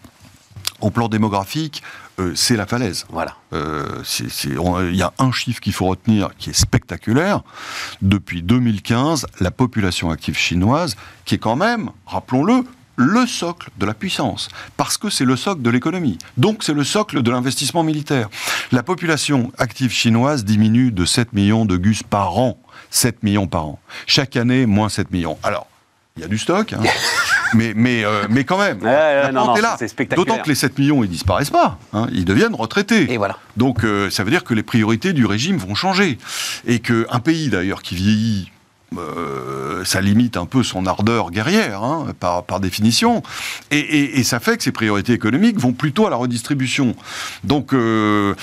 [0.80, 1.84] Au plan démographique,
[2.20, 3.06] euh, c'est la falaise.
[3.10, 3.36] Voilà.
[3.54, 4.04] Euh,
[4.60, 7.42] on- Il y a un chiffre qu'il faut retenir qui est spectaculaire.
[8.02, 12.64] Depuis 2015, la population active chinoise, qui est quand même, rappelons-le,
[13.00, 16.18] le socle de la puissance, parce que c'est le socle de l'économie.
[16.38, 18.28] Donc c'est le socle de l'investissement militaire.
[18.72, 22.60] La population active chinoise diminue de 7 millions de gus par an.
[22.90, 23.80] 7 millions par an.
[24.08, 25.38] Chaque année, moins 7 millions.
[25.44, 25.68] Alors,
[26.16, 26.80] il y a du stock, hein.
[27.54, 29.78] mais, mais, euh, mais quand même, Ouais, non, non, est là.
[30.16, 31.78] D'autant que les 7 millions, ils disparaissent pas.
[31.94, 32.08] hein.
[32.12, 33.12] Ils deviennent retraités.
[33.12, 33.38] Et voilà.
[33.56, 36.18] Donc euh, ça veut dire que les priorités du régime vont changer.
[36.66, 38.52] Et qu'un pays d'ailleurs qui vieillit
[38.98, 43.22] euh, ça limite un peu son ardeur guerrière, hein, par, par, définition.
[43.70, 46.96] Et, et, ça fait que ses priorités économiques vont plutôt à la redistribution.
[47.44, 48.34] Donc, euh,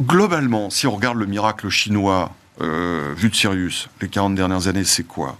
[0.00, 4.84] globalement, si on regarde le miracle chinois euh, vu de Sirius, les 40 dernières années,
[4.84, 5.36] c'est quoi?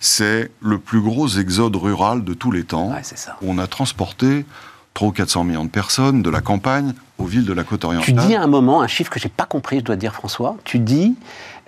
[0.00, 2.92] C'est le plus gros exode rural de tous les temps.
[2.92, 3.36] Ouais, ça.
[3.42, 4.44] On a transporté
[4.94, 8.06] 300 ou 400 millions de personnes de la campagne aux villes de la côte orientale.
[8.06, 10.14] Tu dis à un moment un chiffre que j'ai pas compris, je dois te dire
[10.14, 10.56] François.
[10.64, 11.14] Tu dis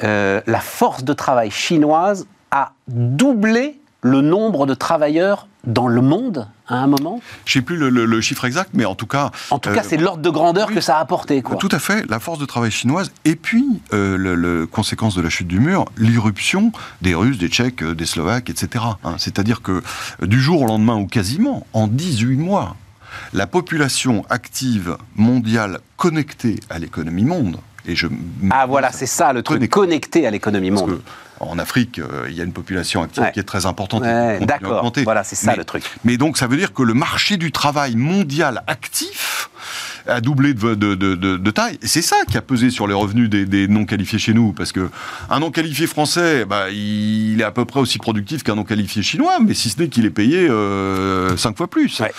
[0.02, 6.48] euh, la force de travail chinoise a doublé le nombre de travailleurs dans le monde
[6.66, 9.30] à un moment Je sais plus le, le, le, chiffre exact, mais en tout cas...
[9.50, 11.42] En tout cas, euh, c'est l'ordre de grandeur oui, que ça a apporté.
[11.42, 11.56] Quoi.
[11.56, 15.22] Tout à fait, la force de travail chinoise, et puis, euh, le, le, conséquence de
[15.22, 18.84] la chute du mur, l'irruption des Russes, des Tchèques, des Slovaques, etc.
[19.04, 19.82] Hein, C'est-à-dire que
[20.22, 22.76] du jour au lendemain, ou quasiment, en 18 mois,
[23.32, 28.06] la population active mondiale connectée à l'économie monde, et je
[28.50, 31.00] ah voilà, c'est ça le truc, connecté à l'économie monde.
[31.40, 33.32] En Afrique, euh, il y a une population active Ouais.
[33.32, 34.02] qui est très importante.
[34.02, 35.84] Ouais, D'accord, voilà, c'est ça Mais- le truc.
[36.04, 39.48] Mais donc, ça veut dire que le marché du travail mondial actif
[40.06, 41.78] a doublé de, de- de- de- de taille.
[41.82, 44.52] Et c'est ça qui a pesé sur les revenus des, des non qualifiés chez nous.
[44.52, 44.88] Parce que
[45.28, 49.02] un non qualifié français, bah, il est à peu près aussi productif qu'un non qualifié
[49.02, 52.00] chinois, mais si ce n'est qu'il est payé euh, cinq fois plus.
[52.00, 52.12] Ouais.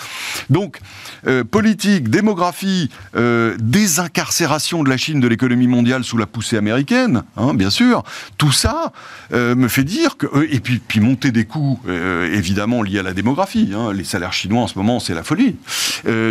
[0.50, 0.78] Donc,
[1.26, 7.22] euh, politique, démographie, euh, désincarcération de la Chine de l'économie mondiale sous la poussée américaine,
[7.36, 8.02] hein, bien sûr,
[8.38, 8.92] tout ça
[9.32, 10.26] me fait dire que...
[10.50, 11.80] et puis, puis monter des coûts,
[12.32, 13.72] évidemment, liés à la démographie.
[13.74, 15.56] hein, les salaires chinois en ce moment, c'est la folie.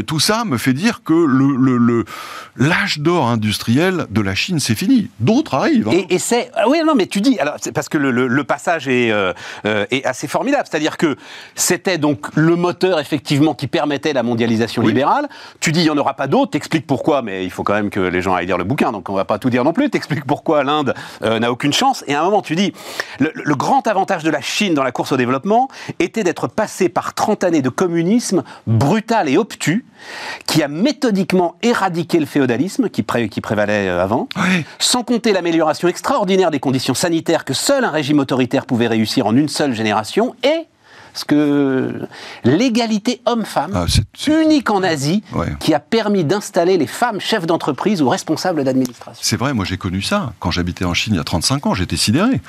[0.08, 2.06] Tout ça me fait dire que le, le- le-
[2.58, 5.10] l'âge d'or industriel de la Chine, c'est fini.
[5.20, 5.88] D'autres arrivent.
[5.88, 5.92] hein.
[6.10, 8.28] Et, et c'est ah oui non mais tu dis alors c'est parce que le, le-
[8.28, 9.34] le passage est, euh,
[9.66, 11.16] euh, est assez formidable c'est-à-dire que
[11.56, 14.90] c'était donc le moteur effectivement qui permettait la mondialisation Oui.
[14.90, 15.28] libérale
[15.60, 17.90] tu dis il y en aura pas d'autres t'expliques pourquoi mais il faut quand même
[17.90, 19.90] que les gens aillent lire le bouquin donc on va pas tout dire non plus
[19.90, 22.74] t'expliques pourquoi l'Inde euh, n'a aucune chance et à un moment tu dis
[23.20, 26.90] le, le grand avantage de la Chine dans la course au développement était d'être passé
[26.90, 29.86] par 30 années de communisme brutal et obtus
[30.48, 31.31] qui a méthodiquement
[31.62, 34.28] éradiqué le féodalisme qui, pré- qui prévalait euh, avant
[34.80, 39.36] sans compter l'amélioration extraordinaire des conditions sanitaires que seul un régime autoritaire pouvait réussir en
[39.36, 40.68] une seule génération, et
[41.14, 42.02] ce que
[42.44, 43.86] l'égalité homme-femme, Ah,
[44.28, 45.54] unique en Asie, Ouais.
[45.60, 49.20] qui a permis d'installer les femmes chefs d'entreprise ou responsables d'administration.
[49.22, 50.34] C'est vrai, moi j'ai connu ça.
[50.40, 52.42] Quand j'habitais en Chine il y a 35 ans, j'étais sidéré.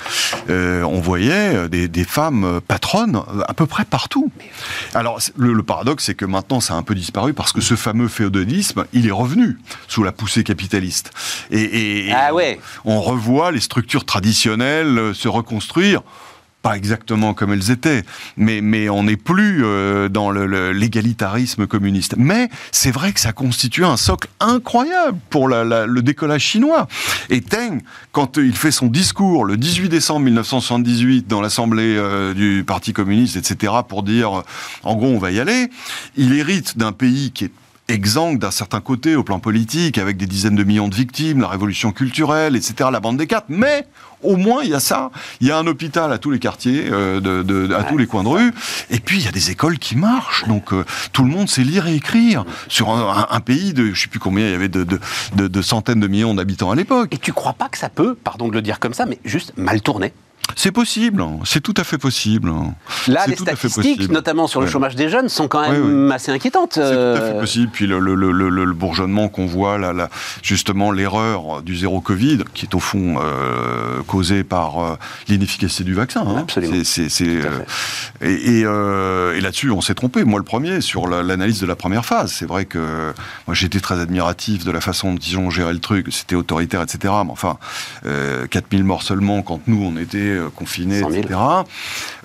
[0.51, 4.31] Euh, on voyait des, des femmes patronnes à peu près partout.
[4.95, 7.75] Alors le, le paradoxe, c'est que maintenant ça a un peu disparu parce que ce
[7.77, 11.11] fameux féodalisme, il est revenu sous la poussée capitaliste.
[11.51, 12.61] Et, et- et Ah ouais.
[12.85, 16.03] on revoit les structures traditionnelles se reconstruire.
[16.63, 18.05] Pas exactement comme elles étaient,
[18.37, 22.15] mais, mais on n'est plus euh, dans l'égalitarisme communiste.
[22.17, 26.87] Mais c'est vrai que ça constitue un socle incroyable pour le décollage chinois.
[27.31, 27.81] Et Teng,
[28.13, 33.37] quand il fait son discours le 18 décembre 1978 dans l'Assemblée euh, du Parti communiste,
[33.37, 34.43] etc., pour dire, euh,
[34.85, 35.69] en gros, on va y aller,
[36.17, 37.53] il hérite d'un pays qui est
[37.93, 41.49] exsangue d'un certain côté au plan politique, avec des dizaines de millions de victimes, la
[41.49, 43.47] révolution culturelle, etc., la bande des quatre.
[43.49, 43.87] Mais
[44.23, 45.11] au moins, il y a ça.
[45.41, 48.07] Il y a un hôpital à tous les quartiers, euh, de, de- à tous les
[48.07, 48.53] coins de rue.
[48.91, 50.47] Et puis, il y a des écoles qui marchent.
[50.47, 52.45] Donc, euh, tout le monde sait lire et écrire.
[52.69, 56.01] Sur un, un- un pays de, je sais plus combien il y avait de centaines
[56.01, 57.13] de millions d'habitants à l'époque.
[57.15, 59.53] Et tu crois pas que ça peut, pardon de le dire comme ça, mais juste
[59.57, 60.13] mal tourner?
[60.55, 61.25] C'est possible.
[61.45, 62.51] C'est tout à fait possible.
[63.09, 64.73] Là, C'est les fait statistiques, notamment sur le Ouais.
[64.73, 66.75] chômage des jeunes, sont quand même assez inquiétantes.
[66.75, 67.71] C'est tout à fait Euh, possible.
[67.73, 70.11] Puis le, le- le- le- le bourgeonnement qu'on voit, là, là,
[70.43, 74.97] justement l'erreur du zéro Covid, qui est au fond euh, causée par euh,
[75.29, 76.23] l'inefficacité du vaccin.
[76.27, 76.39] hein.
[76.41, 76.75] Absolument.
[78.21, 80.25] Et et, et là-dessus, on s'est trompé.
[80.25, 82.33] Moi, le premier, sur la- l'analyse de la première phase.
[82.33, 83.13] C'est vrai que
[83.47, 86.07] moi, j'étais très admiratif de la façon dont ils ont géré le truc.
[86.11, 86.99] C'était autoritaire, etc.
[87.25, 87.59] Mais enfin,
[88.07, 91.23] euh, 4000 morts seulement quand nous, on était euh, confinés, 100 000.
[91.25, 91.41] etc.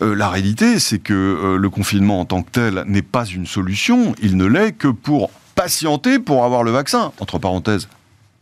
[0.01, 3.45] Euh, la réalité, c'est que euh, le confinement en tant que tel n'est pas une
[3.45, 4.13] solution.
[4.21, 7.11] Il ne l'est que pour patienter pour avoir le vaccin.
[7.19, 7.87] Entre parenthèses,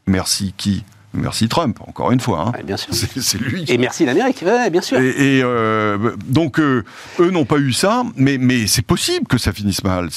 [0.08, 0.84] merci qui?
[1.18, 2.48] Merci Trump, encore une fois.
[2.48, 2.52] hein.
[2.58, 2.94] ouais, bien sûr.
[3.22, 5.00] C'est lui qui Et merci l'Amérique, ouais, bien sûr.
[5.00, 6.84] et, et, euh, donc, euh,
[7.22, 10.10] eux n'ont pas eu ça, mais, mais c'est possible que ça finisse mal.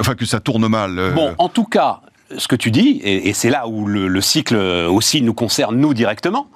[0.00, 0.98] Enfin, que ça tourne mal.
[0.98, 1.12] euh.
[1.12, 2.00] Bon, en tout cas,
[2.38, 5.76] ce que tu dis, et, et c'est là où le, le cycle aussi nous concerne,
[5.76, 6.48] nous, directement.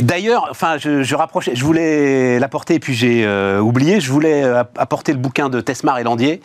[0.00, 4.44] D'ailleurs, enfin, je, je rapprochais, je voulais l'apporter, et puis j'ai euh, oublié, je voulais
[4.44, 6.40] euh, apporter le bouquin de Tesmar et Landier,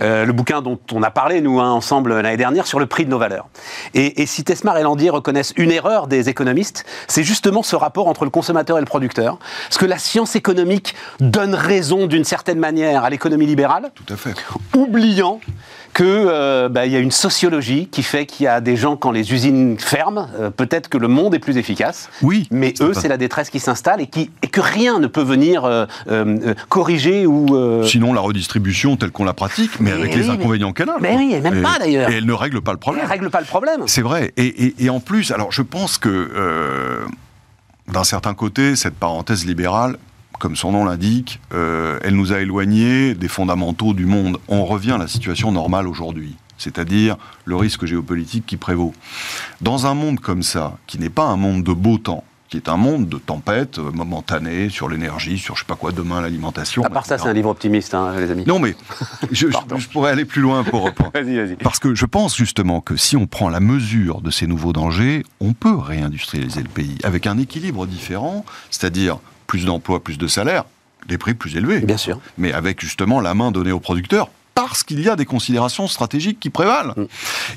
[0.00, 3.04] euh, le bouquin dont on a parlé, nous, hein, ensemble, l'année dernière, sur le prix
[3.04, 3.46] de nos valeurs.
[3.94, 8.08] Et, et si Tesmar et Landier reconnaissent une erreur des économistes, c'est justement ce rapport
[8.08, 9.38] entre le consommateur et le producteur.
[9.68, 14.16] Parce que la science économique donne raison, d'une certaine manière, à l'économie libérale, Tout à
[14.16, 14.34] fait.
[14.74, 15.40] oubliant
[15.96, 19.12] que euh, bah, y a une sociologie qui fait qu'il y a des gens quand
[19.12, 22.10] les usines ferment, euh, peut-être que le monde est plus efficace.
[22.20, 22.46] Oui.
[22.50, 25.64] Mais eux, c'est la détresse qui s'installe et, qui, et que rien ne peut venir
[25.64, 27.46] euh, euh, corriger ou.
[27.86, 30.98] Sinon, la redistribution telle qu'on la pratique, mais Mais avec oui, les inconvénients qu'elle a.
[31.00, 32.10] Mais oui, et même pas, d'ailleurs.
[32.10, 33.06] Et elle ne règle pas le ne problème.
[33.06, 33.80] règle pas le problème.
[33.86, 34.34] C'est vrai.
[34.36, 36.30] Et, et- en plus, alors je pense que
[37.88, 39.96] d'un certain côté, cette parenthèse libérale,
[40.38, 44.38] comme son nom l'indique, euh, elle nous a éloignés des fondamentaux du monde.
[44.48, 48.92] On revient à la situation normale aujourd'hui, c'est-à-dire le risque géopolitique qui prévaut.
[49.60, 52.68] Dans un monde comme ça, qui n'est pas un monde de beau temps, qui est
[52.68, 56.84] un monde de tempête euh, momentanée sur l'énergie, sur je sais pas quoi, demain l'alimentation.
[56.84, 58.44] À part ça, c'est un livre optimiste, hein, les amis.
[58.46, 58.76] Non mais
[59.32, 59.76] je, je- Pardon.
[59.78, 61.56] je pourrais aller plus loin pour, pour, Vas-y, vas-y.
[61.56, 65.24] parce que je pense justement que si on prend la mesure de ces nouveaux dangers,
[65.40, 70.64] on peut réindustrialiser le pays avec un équilibre différent, c'est-à-dire plus d'emplois, plus de salaires,
[71.06, 72.18] des prix plus élevés, Bien sûr.
[72.38, 74.28] mais avec justement la main donnée aux producteurs.
[74.56, 76.94] Parce qu'il y a des considérations stratégiques qui prévalent.
[76.96, 77.04] Mm.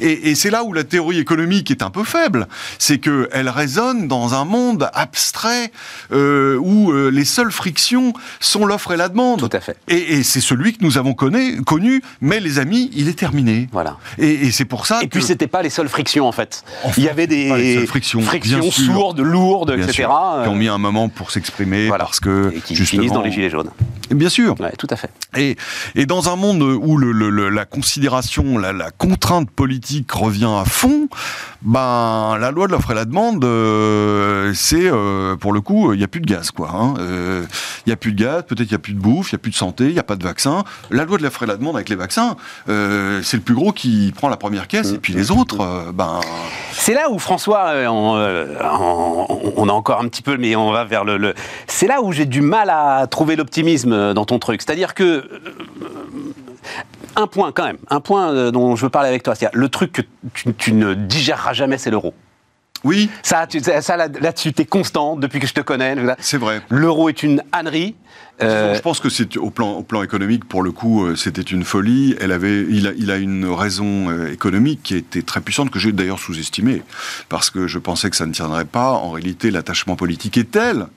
[0.02, 2.48] Et, et c'est là où la théorie économique est un peu faible.
[2.78, 5.72] C'est qu'elle résonne dans un monde abstrait
[6.12, 9.40] euh, où euh, les seules frictions sont l'offre et la demande.
[9.40, 9.78] Tout à fait.
[9.88, 13.70] Et, et c'est celui que nous avons connu, connu, mais les amis, il est terminé.
[13.72, 13.98] Voilà.
[14.18, 16.64] Et, et c'est pour ça Et puis c'était pas les seules frictions en fait.
[16.84, 18.72] Enfin, Il y avait des frictions, sûr.
[18.72, 20.04] sourdes, lourdes, Bien etc.
[20.04, 20.10] sûr,
[20.44, 22.04] qui ont euh, mis un moment pour s'exprimer voilà.
[22.04, 23.70] parce que et qui justement, finissent dans les gilets jaunes.
[24.12, 24.60] bien sûr.
[24.60, 25.10] Ouais, tout à fait.
[25.38, 25.56] Et,
[25.96, 31.08] et dans un monde où le- la considération, la, contrainte politique revient à fond,
[31.62, 35.98] ben la loi de l'offre et la demande, euh, c'est euh, pour le coup, il
[35.98, 36.70] n'y a plus de gaz, quoi.
[36.74, 36.94] hein.
[37.00, 37.44] Euh,
[37.86, 39.40] Il n'y a plus de gaz, peut-être il n'y a plus de bouffe, il n'y
[39.40, 40.64] a plus de santé, il n'y a pas de vaccin.
[40.92, 42.36] La loi de l'offre et la demande avec les vaccins,
[42.68, 46.20] c'est le plus gros qui prend la première caisse, et puis les autres, ben
[46.74, 51.34] C'est là où François, on, a encore un petit peu, mais on va vers le.
[51.68, 54.62] C'est là où j'ai du mal à trouver l'optimisme dans ton truc.
[54.62, 55.28] C'est-à-dire que
[57.16, 59.70] un point quand même, un point euh, dont je veux parler avec toi, c'est le
[59.70, 60.02] truc que
[60.34, 62.14] tu, tu ne digéreras jamais, c'est l'euro.
[62.84, 65.96] oui, Ça, tu- ça, ça, là- là-dessus, t'es constant depuis que je te connais.
[66.20, 66.62] c'est vrai.
[66.70, 67.96] L'euro est une ânerie.
[68.42, 71.42] Euh, Je pense que c'est au plan, au plan économique, pour le coup, euh, c'était
[71.42, 72.16] une folie.
[72.22, 75.78] Elle avait, il, a, il a une raison euh, économique qui était très puissante, que
[75.80, 76.84] j'ai d'ailleurs sous-estimée,
[77.28, 78.92] parce que je pensais que ça ne tiendrait pas.
[78.92, 80.88] En réalité, l'attachement politique est tel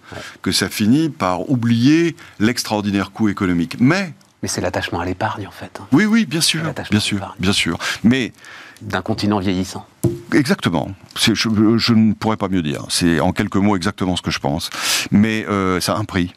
[0.43, 3.75] que ça finit par oublier l'extraordinaire coût économique.
[3.81, 4.13] Mais,
[4.43, 7.35] mais c'est l'attachement à l'épargne, en fait, hein, oui, oui, bien sûr, L'attachement bien sûr,
[7.39, 7.79] bien sûr.
[8.03, 8.33] Mais,
[8.81, 9.87] d'un continent vieillissant.
[10.33, 10.91] Exactement.
[11.17, 12.85] Je, je ne pourrais pas mieux dire.
[12.89, 14.71] C'est en quelques mots exactement ce que je pense.
[15.11, 16.35] Mais euh, ça a un prix.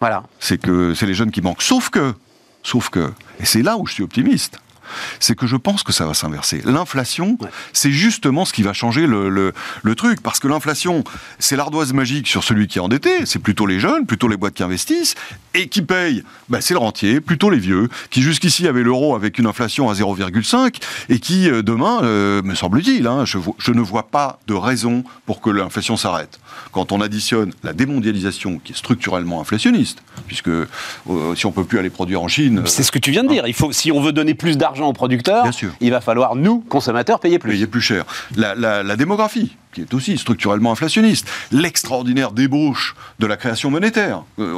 [0.00, 0.24] Voilà.
[0.38, 1.62] c'est que c'est les jeunes qui manquent.
[1.62, 2.14] Sauf que,
[2.62, 4.58] sauf que, et c'est là où je suis optimiste,
[5.20, 6.62] c'est que je pense que ça va s'inverser.
[6.64, 7.48] L'inflation, Ouais.
[7.72, 11.04] c'est justement ce qui va changer le, le- le truc, parce que l'inflation,
[11.38, 14.54] c'est l'ardoise magique sur celui qui est endetté, c'est plutôt les jeunes, plutôt les boîtes
[14.54, 15.14] qui investissent,
[15.54, 19.38] et qui payent, bah, c'est le rentier, plutôt les vieux, qui jusqu'ici avaient l'euro avec
[19.38, 20.76] une inflation à 0,5,
[21.08, 25.04] et qui, euh, demain, euh, me semble-t-il, hein, je, je ne vois pas de raison
[25.26, 26.40] pour que l'inflation s'arrête.
[26.72, 30.66] Quand on additionne la démondialisation, qui est structurellement inflationniste, puisque euh,
[31.36, 33.46] si on peut plus aller produire en Chine, C'est ce que tu viens de dire.
[33.46, 35.44] Il faut, si on veut donner plus d'argent aux producteurs,
[35.80, 37.52] il va falloir, nous, consommateurs, payer plus.
[37.52, 38.04] payer plus cher.
[38.36, 41.28] La, la- la démographie, qui est aussi structurellement inflationniste.
[41.52, 44.22] L'extraordinaire débauche de la création monétaire.
[44.38, 44.54] Euh,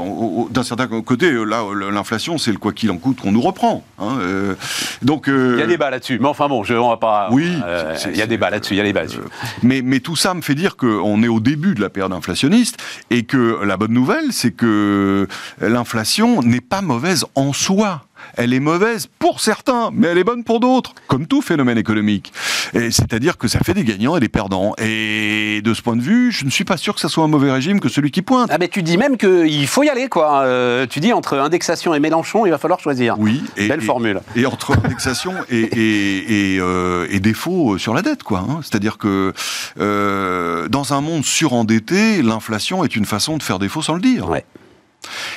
[0.50, 3.40] D'un certain côté, euh, là, euh, l'inflation, c'est le quoi qu'il en coûte qu'on nous
[3.40, 3.82] reprend.
[3.98, 4.54] hein, euh,
[5.02, 6.18] donc, euh, Il y a débat là-dessus.
[6.20, 7.28] Mais enfin bon, je, on va pas.
[7.32, 8.74] Oui, il y a c'est- débat là-dessus.
[8.74, 9.18] Il y a débat là-dessus.
[9.18, 12.12] Euh, mais, mais tout ça me fait dire qu'on est au début de la période
[12.12, 12.76] inflationniste
[13.10, 15.26] et que la bonne nouvelle, c'est que
[15.60, 18.02] l'inflation n'est pas mauvaise en soi.
[18.36, 22.32] Elle est mauvaise pour certains, mais elle est bonne pour d'autres, comme tout phénomène économique.
[22.74, 24.74] Et C'est-à-dire que ça fait des gagnants et des perdants.
[24.78, 27.28] Et de ce point de vue, je ne suis pas sûr que ça soit un
[27.28, 28.50] mauvais régime que celui qui pointe.
[28.52, 30.42] Ah mais tu dis même qu'il faut y aller quoi.
[30.42, 33.16] Euh, tu dis entre indexation et Mélenchon, il va falloir choisir.
[33.18, 34.20] Oui, et, Belle et- formule.
[34.36, 38.40] Et entre indexation et, et, et, euh, et défaut sur la dette, quoi.
[38.40, 38.60] hein.
[38.62, 39.32] C'est-à-dire que
[39.80, 44.28] euh, dans un monde surendetté, l'inflation est une façon de faire défaut sans le dire.
[44.28, 44.44] Ouais.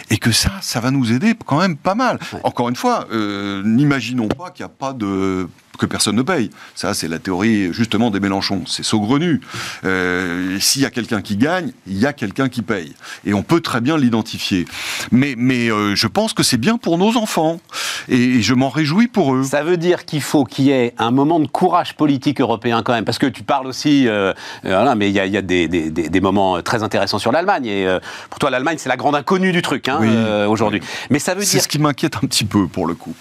[0.09, 2.19] Et que ça, ça va nous aider quand même pas mal.
[2.33, 2.39] Ouais.
[2.43, 5.47] Encore une fois, euh, n'imaginons pas qu'il n'y a pas de
[5.79, 6.49] que personne ne paye.
[6.75, 8.63] Ça, c'est la théorie justement des Mélenchons.
[8.67, 9.41] C'est saugrenu.
[9.85, 12.93] Euh, S'il y a quelqu'un qui gagne, il y a quelqu'un qui paye.
[13.25, 14.65] Et on peut très bien l'identifier.
[15.11, 17.59] Mais, mais euh, je pense que c'est bien pour nos enfants.
[18.07, 19.43] Et, et je m'en réjouis pour eux.
[19.43, 22.93] Ça veut dire qu'il faut qu'il y ait un moment de courage politique européen quand
[22.93, 25.41] même, parce que tu parles aussi, euh, voilà, mais il y a, il y a
[25.41, 27.65] des, des- des- des moments très intéressants sur l'Allemagne.
[27.65, 27.87] Et
[28.29, 30.09] pour toi, l'Allemagne, c'est la grande inconnue du truc hein, Oui.
[30.47, 30.81] aujourd'hui.
[31.09, 33.13] Mais ça veut C'est dire ce qui m'inquiète un petit peu pour le coup.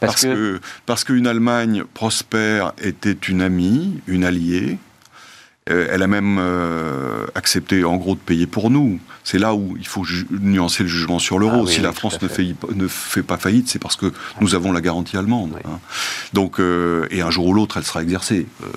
[0.00, 4.78] Parce Parce, que, que, parce qu'une Allemagne prospère était une amie, une alliée,
[5.66, 8.98] elle a même euh, accepté, en gros, de payer pour nous.
[9.22, 11.56] C'est là où il faut nuancer le jugement sur l'euro.
[11.56, 12.46] Ah oui, si oui, la France ne fait.
[12.46, 15.52] fait, ne fait pas faillite, c'est parce que nous avons la garantie allemande.
[15.64, 15.78] Hein.
[16.32, 18.46] Donc, euh, et un jour ou l'autre, elle sera exercée.
[18.64, 18.68] Euh,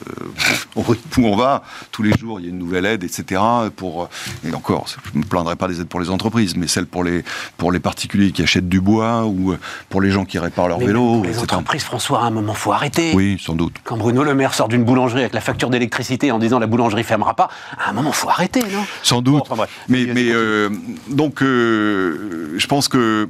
[0.76, 0.82] au
[1.18, 3.42] où on va, tous les jours, il y a une nouvelle aide, etc.
[3.76, 4.10] Pour,
[4.46, 7.04] et encore, je ne me plaindrai pas des aides pour les entreprises, mais celles pour
[7.06, 7.24] les,
[7.58, 9.56] pour les particuliers qui achètent du bois ou
[9.90, 11.44] pour les gens qui réparent leur Mais vélo, pour les etc.
[11.46, 13.14] entreprises, François, à un moment, faut arrêter.
[13.16, 13.78] Oui, sans doute.
[13.86, 17.04] Quand Bruno Le Maire sort d'une boulangerie avec la facture d'électricité en disant la boulangerie
[17.04, 18.84] fermera pas, à un moment, faut arrêter, non?
[19.04, 19.36] Sans doute.
[19.36, 19.70] Bon, enfin, bref.
[19.90, 20.70] Mais, euh,
[21.10, 23.30] donc, euh, je pense que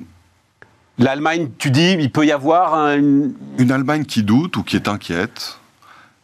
[0.99, 3.71] L'Allemagne, tu dis, il peut y avoir un- une...
[3.71, 5.57] Allemagne qui doute ou qui est inquiète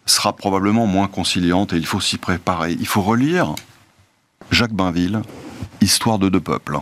[0.06, 2.74] sera probablement moins conciliante et il faut s'y préparer.
[2.80, 3.56] Il faut relire
[4.52, 5.24] Jacques Bainville,
[5.82, 6.78] Histoire de deux peuples.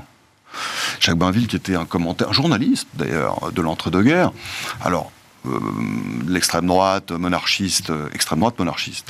[0.99, 4.31] Jacques Bainville, qui était un commentaire, journaliste d'ailleurs, de l'entre-deux-guerres.
[4.83, 5.11] Alors,
[6.27, 9.05] l'extrême droite monarchiste, euh, extrême droite monarchiste,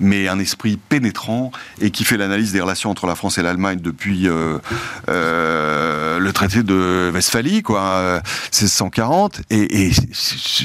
[0.00, 3.80] mais un esprit pénétrant et qui fait l'analyse des relations entre la France et l'Allemagne
[3.80, 4.58] depuis euh,
[5.08, 8.20] euh, le traité de Westphalie, quoi, euh,
[8.52, 9.92] 1640, et, et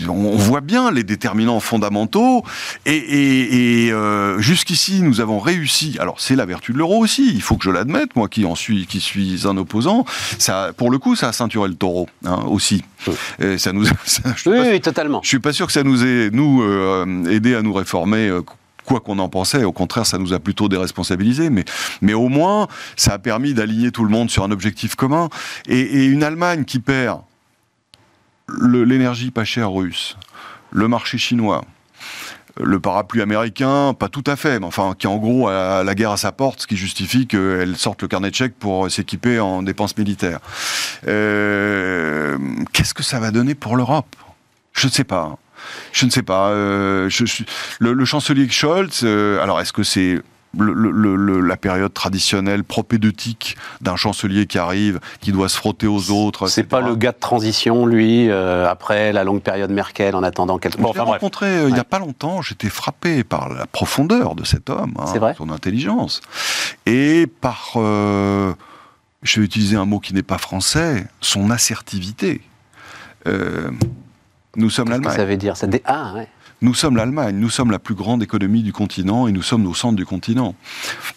[0.08, 2.43] on voit bien les déterminants fondamentaux.
[2.86, 5.97] Et, et- et, euh, jusqu'ici, nous avons réussi.
[5.99, 7.32] Alors, c'est la vertu de l'euro aussi.
[7.34, 10.06] Il faut que je l'admette, moi qui en suis, qui suis un opposant.
[10.38, 12.84] Ça, pour le coup, ça a ceinturé le taureau hein, aussi.
[13.39, 15.07] Et ça nous, ça- je suis Oui, pas- oui, totalement.
[15.24, 18.28] Je suis pas sûr que ça nous ait, nous, euh, aidé à nous réformer.
[18.28, 18.41] euh,
[18.86, 21.50] Quoi qu'on en pensait, au contraire, ça nous a plutôt déresponsabilisés.
[21.50, 21.65] Mais,
[22.02, 25.28] mais au moins, ça a permis d'aligner tout le monde sur un objectif commun.
[25.67, 27.20] Et, une Allemagne qui perd
[28.62, 30.15] l'énergie pas chère russe,
[30.72, 31.65] le marché chinois,
[32.63, 36.12] le parapluie américain, pas tout à fait, mais enfin, qui en gros a la guerre
[36.12, 39.63] à sa porte, ce qui justifie qu'elle sorte le carnet de chèques pour s'équiper en
[39.63, 40.39] dépenses militaires.
[41.10, 42.38] Euh,
[42.72, 44.15] Qu'est-ce que ça va donner pour l'Europe?
[44.77, 45.37] Je ne sais pas.
[45.91, 46.49] Je ne sais pas.
[46.49, 47.43] Euh, je- je-
[47.79, 50.21] le, le chancelier Scholz, euh, alors est-ce que c'est
[50.57, 55.87] le- le- le- la période traditionnelle propédeutique d'un chancelier qui arrive, qui doit se frotter
[55.87, 60.15] aux autres C'est pas le gars de transition, lui, euh, après la longue période Merkel,
[60.15, 60.77] en attendant quelques...
[60.77, 64.35] Bon, je l'ai enfin rencontré il n'y a pas longtemps, j'étais frappé par la profondeur
[64.35, 66.21] de cet homme, hein, vrai son intelligence,
[66.85, 72.41] et par, je vais utiliser un mot qui n'est pas français, son assertivité.
[73.27, 73.69] Euh,
[74.58, 75.15] nous sommes que l'Allemagne.
[75.15, 76.28] ça veut dire ça dé- Ah, ouais.
[76.60, 79.76] Nous sommes l'Allemagne, nous sommes la plus grande économie du continent et nous sommes au
[79.76, 80.56] centre du continent.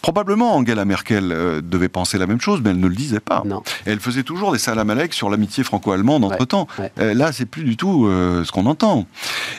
[0.03, 3.43] Probablement Angela Merkel euh, devait penser la même chose, mais elle ne le disait pas.
[3.47, 3.63] Non.
[3.87, 6.69] Elle faisait toujours des salamalek sur l'amitié franco-allemande entre-temps.
[6.79, 6.93] ouais.
[6.99, 9.07] Euh, là, c'est plus du tout euh, ce qu'on entend.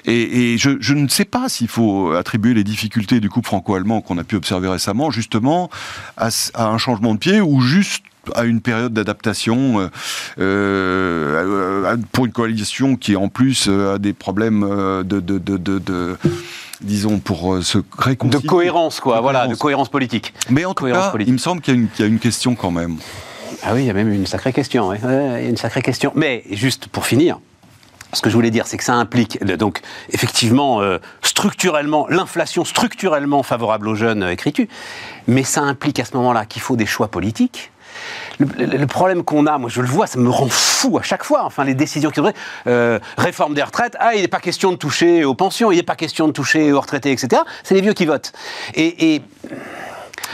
[0.05, 4.01] Et, et je, je ne sais pas s'il faut attribuer les difficultés du couple franco-allemand
[4.01, 5.71] qu'on a pu observer récemment justement
[6.17, 8.03] à un changement de pied ou juste
[8.35, 9.87] à une période d'adaptation euh,
[10.39, 15.79] euh, pour une coalition qui en plus euh, a des problèmes de, de, de, de-
[15.79, 16.17] de-
[16.81, 18.45] disons pour se De réconcilier.
[18.47, 19.57] cohérence, quoi, De voilà, cohérence.
[19.57, 20.33] de cohérence politique.
[20.49, 21.29] Mais en tout Cohérence cas, politique.
[21.29, 22.97] il me semble qu'il y, a une- qu'il y a une question quand même.
[23.63, 24.87] Ah oui, il y a même une sacrée question.
[24.87, 24.99] ouais.
[25.03, 26.11] Ouais, il y a une sacrée question.
[26.15, 27.39] Mais juste pour finir,
[28.13, 29.81] ce que je voulais dire, c'est que ça implique donc
[30.11, 34.67] effectivement euh, structurellement l'inflation structurellement favorable aux jeunes écris-tu,
[35.27, 37.70] mais ça implique à ce moment-là qu'il faut des choix politiques.
[38.39, 41.01] Le, le- le problème qu'on a, moi je le vois, ça me rend fou à
[41.03, 41.43] chaque fois.
[41.45, 42.33] Enfin, les décisions qui sont
[42.67, 45.83] euh, réforme des retraites, ah, il n'est pas question de toucher aux pensions, il n'est
[45.83, 47.41] pas question de toucher aux retraités, etc.
[47.63, 48.31] C'est les vieux qui votent.
[48.73, 49.21] Et, et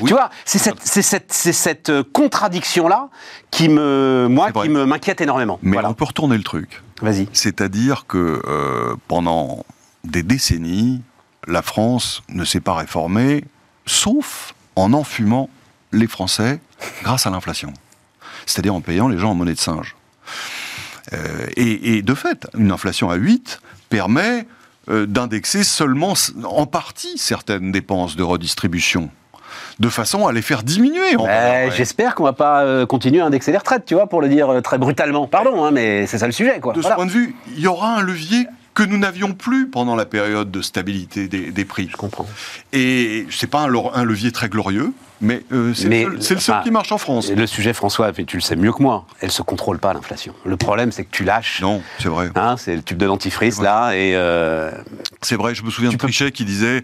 [0.01, 0.07] Oui.
[0.09, 3.09] tu vois, c'est cette, euh, contradiction-là
[3.51, 5.59] qui me, moi, qui me m'inquiète énormément.
[5.61, 5.89] Mais Voilà.
[5.89, 6.81] on peut retourner le truc.
[7.01, 7.27] Vas-y.
[7.33, 9.65] C'est-à-dire que euh, pendant
[10.03, 11.01] des décennies,
[11.47, 13.43] la France ne s'est pas réformée,
[13.85, 15.49] sauf en enfumant
[15.91, 16.59] les Français
[17.03, 17.73] grâce à l'inflation.
[18.45, 19.95] C'est-à-dire en payant les gens en monnaie de singe.
[21.13, 24.45] Euh, et, et de fait, une inflation à 8 permet
[24.89, 26.13] euh, d'indexer seulement
[26.45, 29.09] en partie certaines dépenses de redistribution,
[29.79, 31.15] de façon à les faire diminuer.
[31.15, 31.71] Ben, valeur.
[31.71, 34.49] J'espère qu'on va pas euh, continuer à indexer les retraites, tu vois, pour le dire
[34.49, 35.27] euh, très brutalement.
[35.27, 36.73] Pardon, hein, mais c'est ça le sujet, quoi.
[36.73, 36.95] De Voilà.
[36.95, 38.47] ce point de vue, il y aura un levier
[38.77, 41.89] que nous n'avions plus pendant la période de stabilité des, des prix.
[41.91, 42.27] Je comprends.
[42.73, 46.55] Et c'est pas un, levier très glorieux, mais euh, c'est le seul, c'est le seul
[46.57, 47.31] enfin, qui marche en France.
[47.31, 50.35] Le sujet, François, tu le sais mieux que moi, elle se contrôle pas l'inflation.
[50.45, 51.59] Le problème, c'est que tu lâches.
[51.59, 52.29] Non, c'est vrai.
[52.35, 54.69] Hein, c'est le tube de dentifrice là, et euh,
[55.23, 56.83] C'est vrai, je me souviens de peux- Trichet qui disait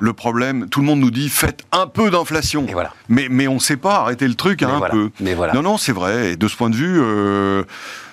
[0.00, 2.66] le problème, tout le monde nous dit faites un peu d'inflation.
[2.72, 2.92] Voilà.
[3.08, 4.94] Mais, mais on ne sait pas arrêter le truc Mais hein, un voilà.
[4.94, 5.10] peu.
[5.20, 5.52] Mais voilà.
[5.52, 6.32] Non, non, c'est vrai.
[6.32, 7.62] Et de ce point de vue, euh,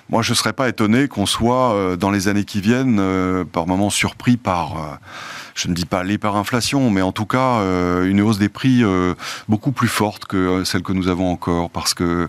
[0.08, 3.44] moi, je ne serais pas étonné qu'on soit, euh, dans les années qui viennent, euh,
[3.44, 4.94] par moments surpris par, euh,
[5.54, 9.14] je ne dis pas l'hyperinflation, mais en tout cas, euh, une hausse des prix euh,
[9.48, 11.70] beaucoup plus forte que celle que nous avons encore.
[11.70, 12.28] Parce que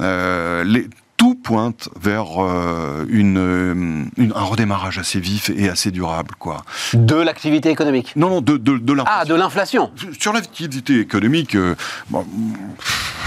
[0.00, 0.88] euh, les-
[1.22, 3.74] tout pointe vers euh, une, euh,
[4.16, 6.64] une- un redémarrage assez vif et assez durable, quoi.
[6.94, 8.12] De l'activité économique.
[8.16, 9.20] Non, non, de, de, de l'inflation.
[9.20, 9.92] Ah, de l'inflation.
[10.18, 11.76] Sur l'activité économique, euh,
[12.10, 12.26] bon,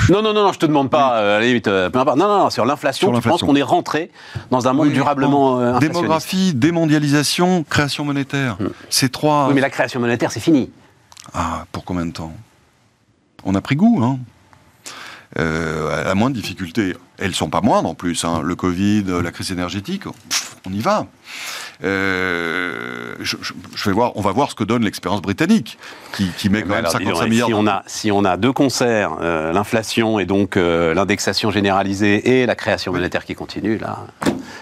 [0.10, 2.18] Non, non, non, non, je te demande pas, euh, à la limite, peu importe.
[2.18, 3.48] Non, non, non, sur l'inflation, penses l'inflation.
[3.48, 4.12] qu'on est rentré
[4.52, 5.94] dans un monde oui, durablement inflationniste.
[5.94, 8.58] démographie, démondialisation, création monétaire.
[8.90, 9.48] Ces trois.
[9.48, 10.70] Oui, mais la création monétaire, c'est fini.
[11.34, 12.34] Ah, pour combien de temps?
[13.46, 14.20] On a pris goût, hein?
[15.40, 16.96] Euh, à la moindre difficulté.
[17.18, 18.24] Elles sont pas moindres en plus.
[18.26, 18.42] hein.
[18.44, 20.04] Le Covid, la crise énergétique,
[20.66, 21.08] on y va.
[21.84, 25.78] Euh, je, je- je vais voir, on va voir ce que donne l'expérience britannique,
[26.14, 27.48] qui, qui met quand même alors, dis 55 donc, milliards.
[27.48, 32.42] Si on a, si on a deux concerts, euh, l'inflation et donc euh, l'indexation généralisée
[32.42, 34.00] et la création monétaire qui continue, là,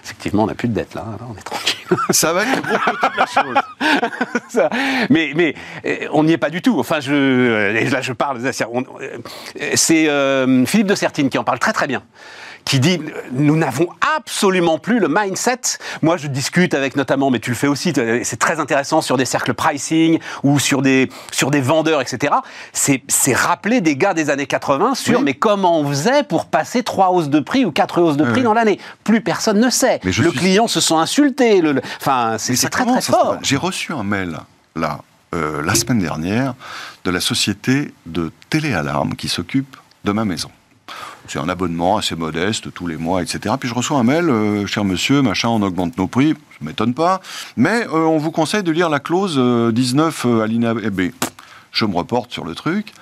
[0.03, 1.79] effectivement, on n'a plus de dette, là, là, on est tranquille.
[2.09, 3.55] Ça va être la chose.
[4.49, 4.69] Ça.
[5.09, 5.55] Mais, mais
[6.11, 6.79] on n'y est pas du tout.
[6.79, 8.39] Enfin, je, là, je parle.
[9.75, 10.07] C'est
[10.65, 12.01] Philippe de Sertine qui en parle très très bien.
[12.65, 12.99] Qui dit
[13.31, 13.87] nous n'avons
[14.17, 15.59] absolument plus le mindset.
[16.01, 17.93] Moi, je discute avec notamment, mais tu le fais aussi.
[18.23, 22.33] C'est très intéressant sur des cercles pricing ou sur des sur des vendeurs, etc.
[22.71, 25.25] C'est rappeler des gars des années 80 sur Oui.
[25.25, 28.37] mais comment on faisait pour passer trois hausses de prix ou quatre hausses de prix
[28.37, 28.43] oui.
[28.43, 28.79] dans l'année.
[29.03, 29.99] Plus personne ne sait.
[30.03, 31.61] Mais le suis- client se sent insulté.
[31.61, 33.37] le- le- Enfin, c'est très très fort.
[33.41, 34.37] J'ai reçu un mail,
[34.75, 34.99] là,
[35.35, 36.53] euh, la semaine dernière,
[37.05, 40.49] de la société de téléalarme qui s'occupe de ma maison.
[41.27, 43.55] C'est un abonnement assez modeste, tous les mois, etc.
[43.59, 46.93] Puis je reçois un mail, euh, cher monsieur, machin, on augmente nos prix, ça m'étonne
[46.93, 47.21] pas,
[47.55, 51.11] mais euh, on vous conseille de lire la clause euh, 19 euh, alinéa B.
[51.71, 52.93] Je me reporte sur le truc.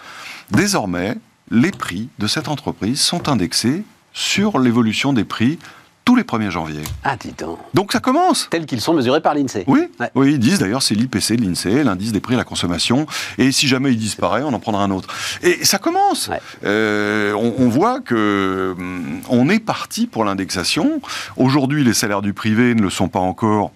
[0.52, 1.18] Désormais,
[1.50, 3.84] les prix de cette entreprise sont indexés
[4.14, 5.58] sur l'évolution des prix
[6.04, 6.82] tous les 1er janvier.
[7.04, 7.60] Ah, dis donc.
[7.74, 9.64] Donc ça commence tels qu'ils sont mesurés par l'INSEE.
[9.68, 10.10] oui, Ouais.
[10.16, 13.06] oui, ils disent d'ailleurs c'est l'IPC de l'INSEE, l'indice des prix à la consommation,
[13.38, 15.08] et si jamais il disparaît, on en prendra un autre.
[15.44, 16.28] Et ça commence.
[16.28, 16.40] Ouais.
[16.66, 21.02] Euh, on, on voit que hum, on est parti pour l'indexation.
[21.38, 23.72] Aujourd'hui, les salaires du privé ne le sont pas encore.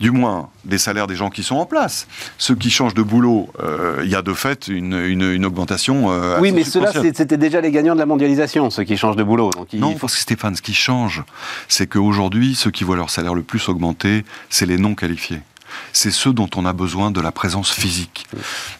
[0.00, 2.06] Du moins, des salaires des gens qui sont en place.
[2.38, 6.12] Ceux qui changent de boulot, euh, il y a de fait une, une, une augmentation.
[6.12, 9.24] euh, Oui, mais ceux-là, c'était déjà les gagnants de la mondialisation, ceux qui changent de
[9.24, 9.50] boulot.
[9.50, 11.24] Donc Non, parce que Stéphane, ce qui change,
[11.66, 15.40] c'est qu'aujourd'hui, ceux qui voient leur salaire le plus augmenter, c'est les non qualifiés.
[15.92, 18.26] C'est ceux dont on a besoin de la présence physique.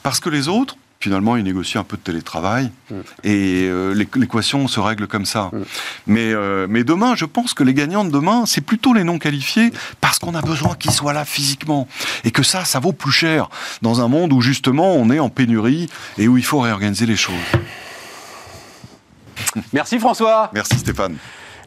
[0.02, 2.70] Parce que les autres, finalement, ils négocient un peu de télétravail
[3.22, 5.50] et euh, l'é- l'équation se règle comme ça.
[6.06, 9.18] Mais, euh, mais demain, je pense que les gagnants de demain, c'est plutôt les non
[9.18, 9.70] qualifiés
[10.00, 11.86] parce qu'on a besoin qu'ils soient là physiquement.
[12.24, 13.48] Et que ça, ça vaut plus cher
[13.82, 15.88] dans un monde où justement on est en pénurie
[16.18, 17.34] et où il faut réorganiser les choses.
[19.72, 20.50] Merci François.
[20.52, 21.16] Merci Stéphane.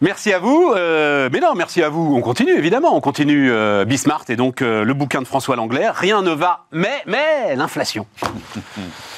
[0.01, 0.73] Merci à vous.
[0.75, 2.15] Euh, mais non, merci à vous.
[2.15, 2.95] On continue, évidemment.
[2.97, 5.87] On continue euh, Bismart et donc euh, le bouquin de François Langlais.
[5.91, 8.07] Rien ne va, mais, mais l'inflation.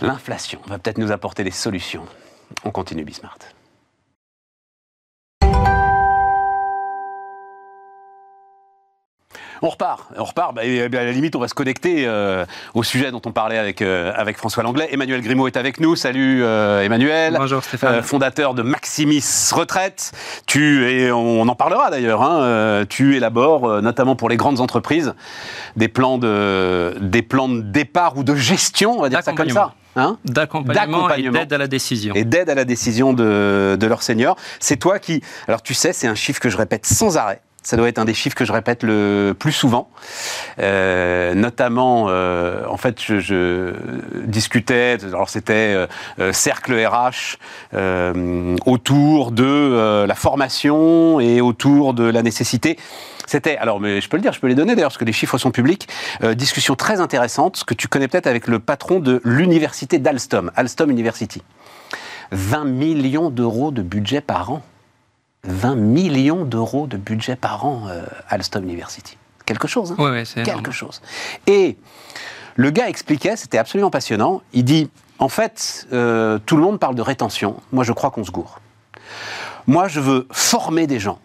[0.00, 2.04] L'inflation va peut-être nous apporter des solutions.
[2.64, 3.38] On continue Bismart.
[9.62, 10.54] On repart, on repart.
[10.54, 13.56] Bah, eh à la limite, on va se connecter euh, au sujet dont on parlait
[13.56, 14.88] avec, euh, avec François Langlais.
[14.92, 15.96] Emmanuel Grimaud est avec nous.
[15.96, 17.36] Salut euh, Emmanuel.
[17.38, 18.02] Bonjour Stéphane.
[18.02, 20.12] Fondateur de Maximis Retraite.
[20.46, 22.20] Tu et on en parlera d'ailleurs.
[22.22, 25.14] hein, tu élabores notamment pour les grandes entreprises
[25.76, 29.48] des plans de des plans de départ ou de gestion, on va dire ça comme
[29.48, 32.14] ça, hein, D'accompagnement et d'aide à la décision.
[32.14, 34.36] et d'aide à la décision de, de leur seigneur.
[34.60, 35.22] C'est toi qui.
[35.48, 37.40] Alors tu sais, c'est un chiffre que je répète sans arrêt.
[37.64, 39.88] Ça doit être un des chiffres que je répète le plus souvent.
[40.58, 43.72] Euh, notamment, euh, en fait, je,
[44.26, 45.86] discutais, alors c'était
[46.20, 47.38] euh, cercle RH,
[48.66, 52.78] autour de la formation et autour de la nécessité.
[53.26, 55.12] C'était, alors, mais je peux le dire, je peux les donner d'ailleurs, parce que les
[55.12, 55.88] chiffres sont publics.
[56.34, 61.42] Discussion très intéressante, que tu connais peut-être avec le patron de l'université d'Alstom, Alstom University.
[62.32, 64.62] 20 millions d'euros de budget par an.
[65.44, 69.16] 20 millions d'euros de budget par an, euh, Alstom University.
[69.46, 70.62] Quelque chose, hein Ouais, ouais, c'est énorme.
[70.62, 71.02] quelque chose.
[71.46, 71.76] Et
[72.56, 76.94] le gars expliquait, c'était absolument passionnant, il dit, en fait, euh, tout le monde parle
[76.94, 78.60] de rétention, moi je crois qu'on se gourre.
[79.66, 81.18] Moi je veux former des gens,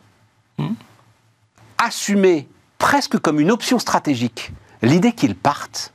[1.78, 2.48] assumer
[2.78, 4.52] presque comme une option stratégique
[4.82, 5.94] l'idée qu'ils partent,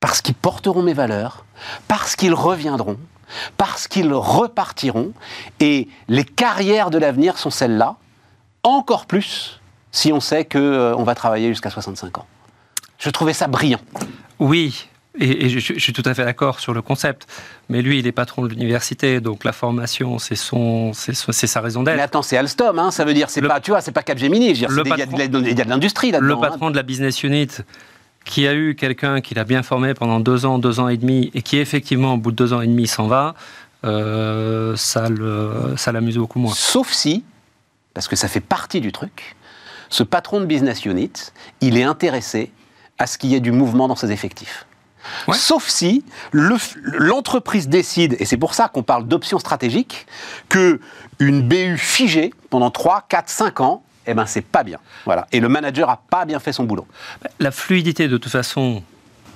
[0.00, 1.44] parce qu'ils porteront mes valeurs,
[1.88, 2.98] parce qu'ils reviendront,
[3.56, 5.12] parce qu'ils repartiront,
[5.60, 7.96] et les carrières de l'avenir sont celles-là,
[8.62, 9.60] encore plus
[9.92, 12.26] si on sait qu'on va travailler jusqu'à 65 ans.
[12.98, 13.80] Je trouvais ça brillant.
[14.38, 17.26] Oui, et, et je, je suis tout à fait d'accord sur le concept.
[17.68, 21.82] Mais lui, il est patron de l'université, donc la formation, c'est son, c'est sa raison
[21.82, 22.02] Mais d'être.
[22.02, 24.64] attends, c'est Alstom, hein, ça veut dire, c'est pas, tu vois, c'est pas Capgemini, y
[24.64, 26.28] a de il y a de l'industrie là-dedans.
[26.28, 26.50] Le hein.
[26.50, 27.48] patron de la business unit,
[28.26, 31.30] qui a eu quelqu'un qu'il a bien formé pendant deux ans, deux ans et demi,
[31.32, 33.34] et qui effectivement, au bout de deux ans et demi, s'en va.
[33.84, 35.08] euh, ça
[35.92, 36.52] l'amuse beaucoup moins.
[36.54, 37.24] Sauf si,
[37.94, 39.36] parce que ça fait partie du truc,
[39.88, 41.12] ce patron de business unit,
[41.60, 42.50] il est intéressé
[42.98, 44.66] à ce qu'il y ait du mouvement dans ses effectifs.
[45.28, 45.36] Ouais.
[45.36, 46.56] Sauf si le-
[46.98, 50.06] l'entreprise décide, et c'est pour ça qu'on parle d'option stratégique,
[50.48, 50.80] que
[51.20, 54.78] une BU figée pendant 3, 4, 5 ans, eh ben c'est pas bien.
[55.04, 55.26] Voilà.
[55.32, 56.86] Et le manager a pas bien fait son boulot.
[57.40, 58.82] La fluidité, de toute façon,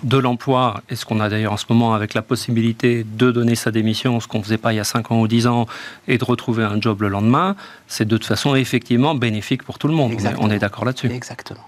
[0.02, 3.54] de l'emploi, et ce qu'on a d'ailleurs en ce moment avec la possibilité de donner
[3.54, 5.66] sa démission, ce qu'on ne faisait pas il y a 5 ans ou 10 ans,
[6.08, 7.54] et de retrouver un job le lendemain,
[7.86, 10.08] c'est de toute façon effectivement bénéfique pour tout le monde.
[10.08, 10.46] On est- Exactement.
[10.46, 11.10] On est d'accord là-dessus.
[11.12, 11.60] Exactement.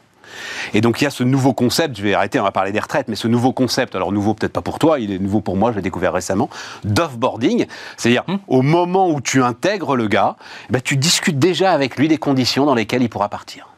[0.75, 2.81] Et donc il y a ce nouveau concept, je vais arrêter, on va parler des
[2.81, 5.57] retraites, mais ce nouveau concept, alors nouveau peut-être pas pour toi, il est nouveau pour
[5.57, 6.49] moi, je l'ai découvert récemment,
[6.85, 7.67] d'offboarding.
[7.97, 8.37] C'est-à-dire, Hmm.
[8.49, 10.37] au moment où tu intègres le gars,
[10.69, 13.69] eh ben, tu discutes déjà avec lui des conditions dans lesquelles il pourra partir.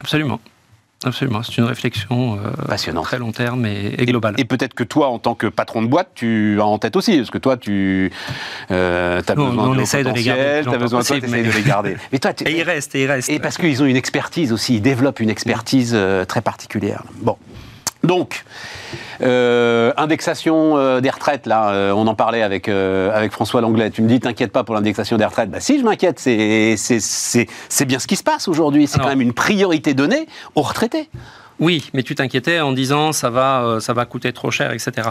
[0.00, 0.40] Absolument.
[1.04, 1.42] Absolument.
[1.42, 3.04] C'est une réflexion euh, Passionnante.
[3.04, 4.34] très long terme et, et globale.
[4.38, 7.16] Et peut-être que toi, en tant que patron de boîte, tu as en tête aussi,
[7.18, 8.12] parce que toi, tu
[8.70, 11.20] as Nous, besoin on de haut essaye de les garder longtemps besoin de toi, possible,
[11.26, 11.96] t'essayes mais- de les garder.
[12.12, 13.28] Mais toi, tu- Et il reste, et il reste.
[13.30, 17.02] Et parce qu'ils ont une expertise aussi, ils développent une expertise euh, très particulière.
[17.20, 17.36] Bon.
[18.04, 18.44] Donc,
[19.20, 23.90] euh, indexation euh, des retraites, là, euh, on en parlait avec, avec François Langlais.
[23.90, 25.50] Tu me dis, t'inquiète pas pour l'indexation des retraites.
[25.50, 28.86] Bah si, je m'inquiète, c'est- c'est c'est- c'est bien ce qui se passe aujourd'hui.
[28.86, 31.08] C'est quand même une priorité donnée aux retraités.
[31.60, 35.08] Oui, mais tu t'inquiétais en disant ça va, ça va coûter trop cher, etc.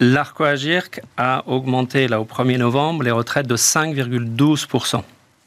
[0.00, 5.02] L'Arco-Agirc a augmenté là au 1er novembre les retraites de 5,12%.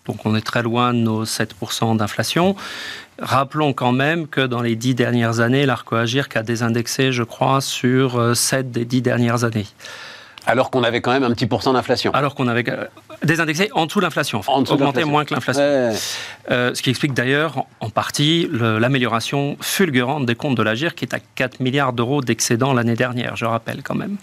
[0.05, 2.55] Donc on est très loin de nos 7% d'inflation.
[3.22, 8.17] Rappelons quand même que dans les dix dernières années, l'Arco-Agirc a désindexé, je crois, sur
[8.19, 9.67] euh, 7 des dix dernières années.
[10.47, 12.11] Alors qu'on avait quand même un petit pourcent d'inflation.
[12.13, 12.86] Alors qu'on avait euh,
[13.24, 15.11] désindexé en dessous de l'inflation, en dessous de augmenté l'inflation.
[15.11, 15.61] moins que l'inflation.
[15.61, 15.93] Ouais.
[16.49, 21.13] Euh, ce qui explique d'ailleurs en- partie l'amélioration fulgurante des comptes de l'Agir, qui est
[21.13, 24.15] à 4 milliards d'euros d'excédent l'année dernière, je rappelle quand même.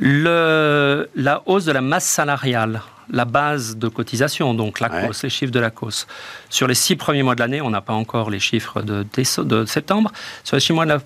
[0.00, 5.06] Le- la hausse de la masse salariale, la base de cotisation, donc la Ouais.
[5.06, 6.06] COS, les chiffres de la COS.
[6.50, 9.04] Sur les six premiers mois de l'année, on n'a pas encore les chiffres de,
[9.66, 10.12] septembre,
[10.44, 11.00] sur les, six mois de la-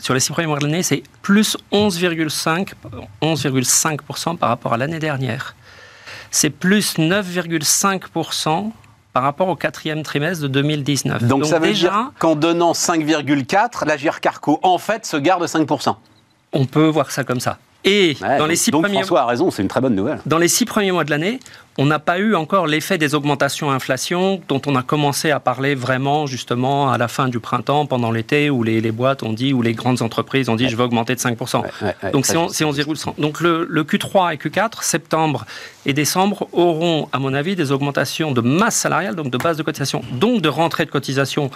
[0.00, 2.74] sur les six premiers mois de l'année, c'est plus 11,5
[3.22, 5.54] 11,5% par rapport à l'année dernière.
[6.30, 8.72] C'est plus 9,5%
[9.12, 11.22] par rapport au quatrième trimestre de 2019.
[11.22, 15.96] Donc, ça veut déjà, dire qu'en donnant 5,4, la Carco, en fait, se garde 5%.
[16.52, 17.58] on peut voir ça comme ça.
[17.84, 20.18] Et Ouais, dans les six donc premiers François a raison, c'est une très bonne nouvelle.
[20.26, 21.38] Dans les six premiers mois de l'année,
[21.76, 25.74] on n'a pas eu encore l'effet des augmentations inflation dont on a commencé à parler
[25.74, 29.52] vraiment justement à la fin du printemps, pendant l'été, où les, les boîtes ont dit,
[29.52, 31.62] où les grandes entreprises ont dit je vais augmenter de 5%.
[31.82, 33.16] Ouais, Donc c'est on- je- c'est 11,100.
[33.18, 35.44] Donc le, le Q3 et Q4, septembre
[35.84, 39.62] et décembre, auront, à mon avis, des augmentations de masse salariale, donc de base de
[39.62, 41.50] cotisation, donc de rentrée de cotisation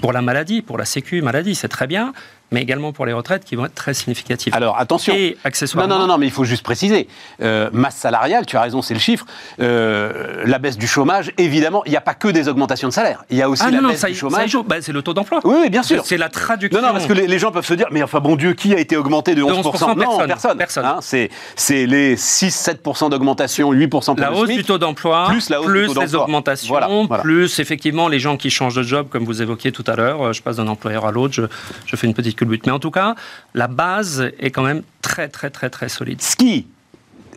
[0.00, 2.12] pour la maladie, pour la Sécu maladie, c'est très bien,
[2.54, 4.54] mais également pour les retraites qui vont être très significatives.
[4.54, 5.12] Alors attention.
[5.14, 7.08] et Non, accessoirement, non, non, non, mais il faut juste préciser.
[7.42, 9.26] Euh, masse salariale, tu as raison, c'est le chiffre.
[9.60, 13.24] Euh, la baisse du chômage, évidemment, il n'y a pas que des augmentations de salaire.
[13.30, 14.56] Il y a aussi Ah la non, non, baisse ça, du y- ça y chômage.
[14.66, 15.40] Bah, c'est le taux d'emploi.
[15.44, 16.04] Oui, oui, bien sûr.
[16.06, 16.80] C'est la traduction.
[16.80, 18.72] Non, non, parce que les, les gens peuvent se dire, mais enfin, bon Dieu, qui
[18.74, 20.84] a été augmenté de 11%, 11%, Non, personne, personne.
[20.84, 24.58] Hein, c'est, c'est les 6-7% d'augmentation, 8% pour La le hausse SMIC.
[24.58, 26.22] du taux d'emploi, plus la hausse du taux les d'emploi.
[26.24, 27.22] augmentations, Voilà, voilà.
[27.22, 30.32] plus effectivement les gens qui changent de job, comme vous évoquiez tout à l'heure.
[30.32, 31.42] Je passe d'un employeur à l'autre, je,
[31.86, 32.66] je fais une petite culbute.
[32.66, 33.14] Mais en tout cas,
[33.54, 36.20] la base est quand même très, très, très, très solide.
[36.22, 36.66] Ce qui,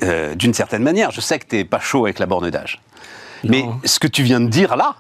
[0.04, 2.82] euh, d'une certaine manière, je sais que tu n'es pas chaud avec la borne d'âge.
[3.44, 4.96] Mais ce que tu viens de dire là,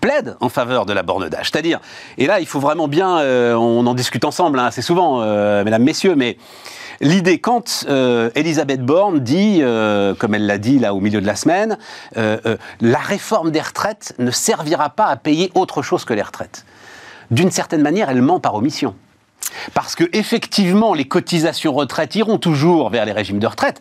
[0.00, 1.50] plaide en faveur de la borne d'âge.
[1.50, 1.80] C'est-à-dire,
[2.18, 5.64] et là, il faut vraiment bien, euh, on en discute ensemble hein, assez souvent, euh,
[5.64, 6.36] mesdames, messieurs, mais
[7.00, 9.62] l'idée, quand euh, Elisabeth Borne dit,
[10.18, 11.78] comme elle l'a dit là au milieu de la semaine,
[12.16, 16.64] la réforme des retraites ne servira pas à payer autre chose que les retraites.
[17.30, 18.94] D'une certaine manière, elle ment par omission.
[19.74, 23.80] Parce que effectivement, les cotisations retraite iront toujours vers les régimes de retraite,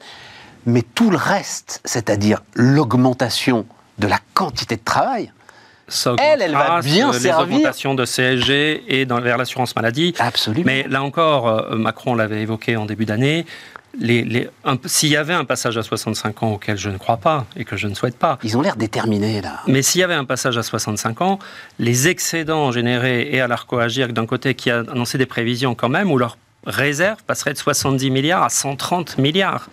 [0.66, 3.66] mais tout le reste, c'est-à-dire l'augmentation
[4.00, 5.32] de la quantité de travail,
[6.20, 7.40] Elle, elle va bien Les servir.
[7.58, 10.14] augmentations de CSG et dans, vers l'assurance maladie.
[10.20, 10.64] absolument.
[10.66, 13.46] Mais là encore, euh, Macron l'avait évoqué en début d'année,
[14.00, 17.18] les- les- un- s'il y avait un passage à 65 ans auquel je ne crois
[17.18, 19.60] pas et que je ne souhaite pas, Ils ont l'air déterminés là.
[19.68, 21.40] Mais s'il y avait un passage à 65 ans,
[21.80, 26.12] les excédents générés et à l'Arco-Agirc d'un côté qui a annoncé des prévisions quand même,
[26.12, 29.70] où leur réserve passerait de 70 milliards à 130 milliards.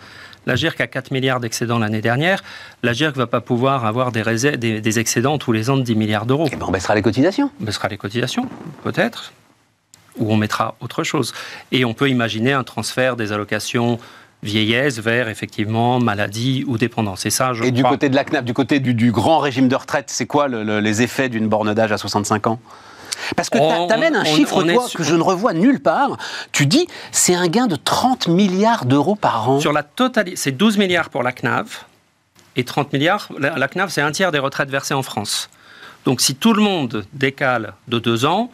[0.47, 2.43] L'Agirc a 4 milliards d'excédents l'année dernière.
[2.81, 5.83] L'Agirc ne va pas pouvoir avoir des, réserves- des, des excédents tous les ans de
[5.83, 6.47] 10 milliards d'euros.
[6.51, 7.51] Eh ben, on baissera les cotisations.
[7.61, 8.47] On baissera les cotisations,
[8.83, 9.33] peut-être,
[10.17, 11.33] ou on mettra autre chose.
[11.71, 13.99] Et on peut imaginer un transfert des allocations
[14.43, 17.25] vieillesse vers effectivement maladie ou dépendance.
[17.25, 19.67] Et ça, je Et du côté de la CNAP, du côté du, du grand régime
[19.67, 22.59] de retraite, c'est quoi le- le- les effets d'une borne d'âge à 65 ans?
[23.35, 25.79] Parce que tu amènes un on- chiffre, on toi, sur- que je ne revois nulle
[25.79, 26.17] part.
[26.51, 29.59] Tu dis, c'est un gain de 30 milliards d'euros par an.
[29.59, 31.85] Sur la totalité, c'est 12 milliards pour la CNAV
[32.55, 33.29] et 30 milliards.
[33.37, 35.51] La, la CNAV, c'est un tiers des retraites versées en France.
[36.05, 38.49] Donc si tout le monde décale de deux ans,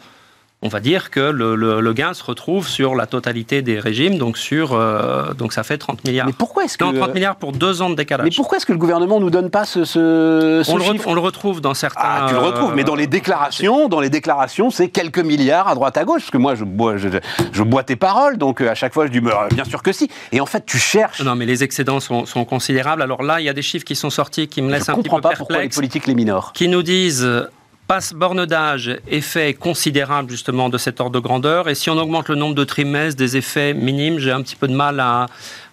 [0.60, 4.18] on va dire que le, le- le gain se retrouve sur la totalité des régimes,
[4.18, 6.26] donc, sur, euh, donc ça fait 30 milliards.
[6.26, 6.82] Mais pourquoi est-ce que...
[6.82, 8.24] Non, 30 milliards pour deux ans de décalage.
[8.24, 10.92] Mais pourquoi est-ce que le gouvernement nous donne pas ce, ce, ce on, le re-
[10.92, 12.00] chiffre on le retrouve dans certains.
[12.02, 15.68] Ah, tu le retrouves, euh, mais dans les déclarations, dans les déclarations, c'est quelques milliards
[15.68, 17.08] à droite à gauche, parce que moi, je bois, je,
[17.52, 19.92] je bois tes paroles, donc euh, à chaque fois, je dis, bah, bien sûr que
[19.92, 20.10] si.
[20.32, 21.22] Et en fait, tu cherches.
[21.22, 23.02] Non, mais les excédents sont, sont considérables.
[23.02, 24.94] Alors là, il y a des chiffres qui sont sortis qui me je laissent un
[24.94, 26.52] petit comprends peu pas pourquoi les politiques les minorent.
[26.52, 27.48] qui nous disent euh,
[27.88, 31.70] passe borne d'âge, effet considérable justement de cet ordre de grandeur.
[31.70, 34.68] Et si on augmente le nombre de trimestres, des effets minimes, j'ai un petit peu
[34.68, 35.26] de mal à,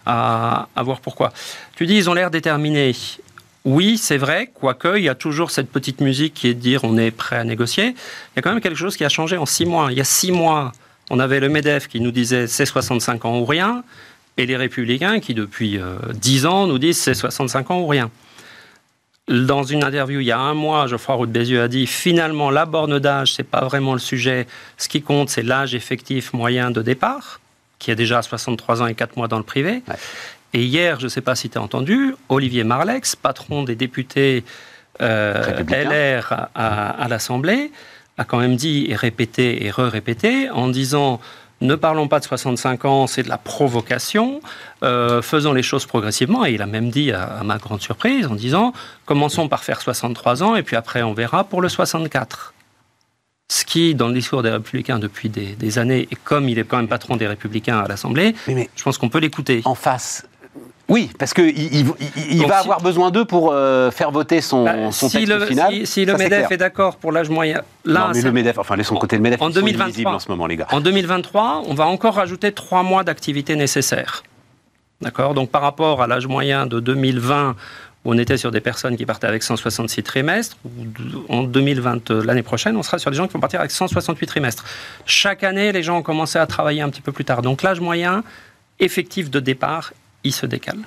[0.06, 1.34] à, voir pourquoi.
[1.76, 2.96] Tu dis ils ont l'air déterminés.
[3.66, 6.86] Oui, c'est vrai, quoique il y a toujours cette petite musique qui est de dire
[6.86, 7.88] on est prêt à négocier.
[7.88, 9.88] Il y a quand même quelque chose qui a changé en six mois.
[9.92, 10.72] Il y a six mois,
[11.10, 13.84] on avait le MEDEF qui nous disait c'est 65 ans ou rien,
[14.38, 18.10] et les Républicains qui depuis euh, 10 ans nous disent c'est 65 ans ou rien.
[19.28, 22.52] Dans une interview il y a un mois, Geoffroy Roux de Bézieux a dit finalement
[22.52, 24.46] la borne d'âge, c'est pas vraiment le sujet.
[24.78, 27.40] Ce qui compte, c'est l'âge effectif moyen de départ,
[27.80, 29.82] qui est déjà à 63 ans et 4 mois dans le privé.
[29.88, 29.96] Ouais.
[30.54, 34.44] Et hier, je ne sais pas si tu as entendu, Olivier Marlex, patron des députés
[35.02, 35.64] euh.
[35.70, 37.72] LR à, à- à l'Assemblée,
[38.18, 41.20] a quand même dit et répété et re-répété en disant
[41.62, 44.42] ne parlons pas de 65 ans, c'est de la provocation,
[44.84, 46.46] euh, faisons les choses progressivement.
[46.46, 48.74] Et il a même dit, à, à ma grande surprise, en disant
[49.06, 52.54] commençons par faire 63 ans et puis après on verra pour le 64.
[53.48, 56.64] Ce qui, dans le discours des Républicains depuis des, des années, et comme il est
[56.64, 59.62] quand même patron des Républicains à l'Assemblée, je pense qu'on peut l'écouter.
[59.66, 60.26] en face.
[60.88, 61.86] Oui, parce qu'il il, il-
[62.32, 65.18] il Donc va si- avoir besoin d'eux pour euh, faire voter son, Bah, son si,
[65.26, 65.74] texte le, final.
[65.74, 68.60] si, si le Ça, MEDEF est d'accord pour l'âge moyen, là, non, mais le MEDEF,
[68.60, 69.88] enfin laissons de côté le MEDEF, En ils sont 2023.
[69.88, 70.68] illisibles en ce moment, les gars.
[70.72, 74.22] En 2023, on va encore rajouter trois mois d'activité nécessaire.
[75.02, 75.34] D'accord?
[75.34, 77.56] Donc par rapport à l'âge moyen de 2020,
[78.06, 80.56] où on était sur des personnes qui partaient avec 166 trimestres,
[81.30, 84.28] en 2020, euh, l'année prochaine, on sera sur des gens qui vont partir avec 168
[84.28, 84.64] trimestres.
[85.08, 87.42] Chaque année, les gens ont commencé à travailler un petit peu plus tard.
[87.42, 88.24] Donc l'âge moyen
[88.80, 89.92] effectif de départ,
[90.32, 90.80] se décale.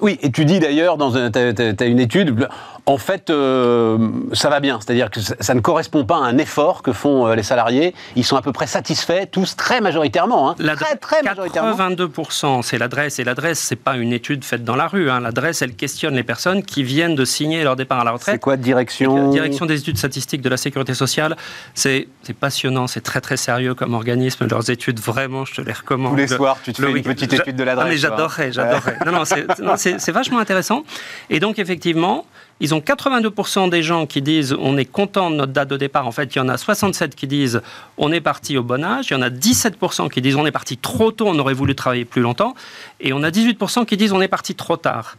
[0.00, 2.48] Oui, et tu dis d'ailleurs, dans une étude,
[2.88, 3.98] en fait, euh,
[4.32, 4.78] ça va bien.
[4.80, 7.94] C'est-à-dire que ça, ne correspond pas à un effort que font euh, les salariés.
[8.14, 10.50] Ils sont à peu près satisfaits, tous très majoritairement.
[10.50, 10.54] hein.
[10.60, 11.72] L'adresse- très, très majoritairement.
[11.76, 13.18] 82%, c'est l'adresse.
[13.18, 15.10] Et l'adresse, c'est pas une étude faite dans la rue.
[15.10, 15.18] hein.
[15.20, 18.36] L'adresse, elle questionne les personnes qui viennent de signer leur départ à la retraite.
[18.36, 21.36] C'est quoi, direction La direction des études statistiques de la sécurité sociale,
[21.74, 22.06] c'est
[22.38, 24.46] passionnant, c'est très très sérieux comme organisme.
[24.48, 26.12] Leurs études, vraiment, je te les recommande.
[26.12, 28.00] Tous les soirs, tu te Le fais une petite étude de Ah, mais l'adresse.
[28.00, 28.98] j'adorerais, j'adorerais.
[29.06, 30.84] Non, non, c'est vachement intéressant.
[31.30, 32.26] Et donc, effectivement,
[32.60, 36.06] ils ont 82% des gens qui disent on est content de notre date de départ.
[36.06, 37.60] En fait, il y en a 67 qui disent
[37.98, 39.06] on est parti au bon âge.
[39.10, 41.74] Il y en a 17% qui disent on est parti trop tôt, on aurait voulu
[41.74, 42.54] travailler plus longtemps.
[43.00, 45.16] Et on a 18% qui disent on est parti trop tard.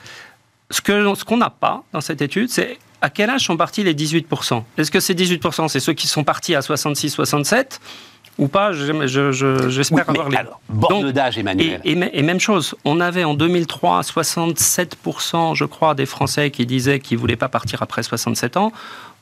[0.72, 3.94] Ce ce qu'on n'a pas dans cette étude, c'est à quel âge sont partis les
[3.94, 7.80] 18% Est-ce que ces 18%, c'est ceux qui sont partis à 66-67
[8.38, 10.38] ou pas Je- je- je- Oui, J'espère mais avoir les...
[10.38, 11.82] alors, borne d'âge, Emmanuel.
[11.84, 16.66] et mê- et même chose, on avait en 2003 67%, je crois, des Français qui
[16.66, 18.72] disaient qu'ils ne voulaient pas partir après 67 ans.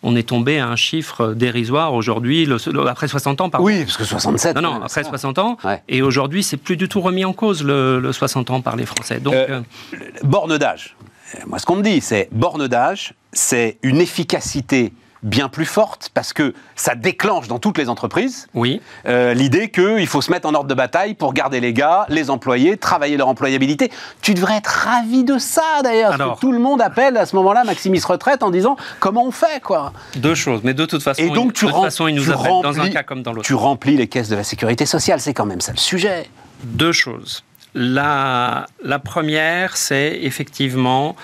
[0.03, 2.47] On est tombé à un chiffre dérisoire aujourd'hui,
[2.87, 3.65] après 60 ans, pardon.
[3.65, 4.55] Oui, parce que 67.
[4.55, 5.09] Non, non, après ça.
[5.09, 5.57] 60 ans.
[5.63, 5.81] Ouais.
[5.87, 8.85] Et aujourd'hui, c'est plus du tout remis en cause, le, le 60 ans par les
[8.85, 9.19] Français.
[9.19, 9.61] Donc, Euh,
[9.93, 10.95] euh, Borne d'âge.
[11.35, 14.93] Euh, Moi, ce qu'on me dit, c'est borne d'âge, c'est une efficacité
[15.25, 18.79] bien plus forte parce que ça déclenche dans toutes les entreprises oui.
[19.07, 22.29] euh, l'idée qu'il faut se mettre en ordre de bataille pour garder les gars, les
[22.29, 23.91] employés, travailler leur employabilité.
[24.21, 27.35] Tu devrais être ravi de ça d'ailleurs, parce que tout le monde appelle à ce
[27.35, 29.91] moment-là Maximis Retraite en disant comment on fait quoi?
[30.15, 32.15] Deux choses, mais de toute façon, Et donc il- tu, de toute rem- façon, ils
[32.15, 33.45] nous appellent dans un remplis- cas comme dans l'autre.
[33.47, 36.29] Tu remplis les caisses de la sécurité sociale, c'est quand même ça le sujet.
[36.63, 37.43] Deux choses.
[37.73, 41.15] La, la première, c'est effectivement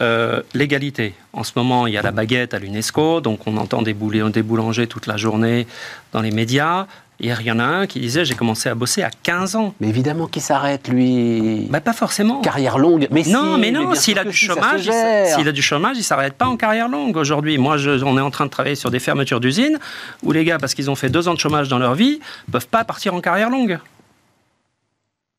[0.00, 1.14] euh, l'égalité.
[1.32, 4.28] En ce moment, il y a la baguette à l'UNESCO, donc on entend des, boulets-
[4.30, 5.66] des boulangers toute la journée
[6.12, 6.86] dans les médias.
[7.20, 9.72] Hier, il y en a un qui disait j'ai commencé à bosser à 15 ans.
[9.78, 11.68] Mais évidemment qu'il s'arrête lui.
[11.70, 12.40] Bah, pas forcément.
[12.40, 13.06] Carrière longue.
[13.12, 14.84] Mais non, si, mais non, s'il a du si, chômage,
[15.38, 17.56] il a du chômage, il s'arrête pas en carrière longue aujourd'hui.
[17.56, 19.78] Moi, je- on est en train de travailler sur des fermetures d'usines
[20.24, 22.18] où les gars, parce qu'ils ont fait deux ans de chômage dans leur vie,
[22.50, 23.78] peuvent pas partir en carrière longue.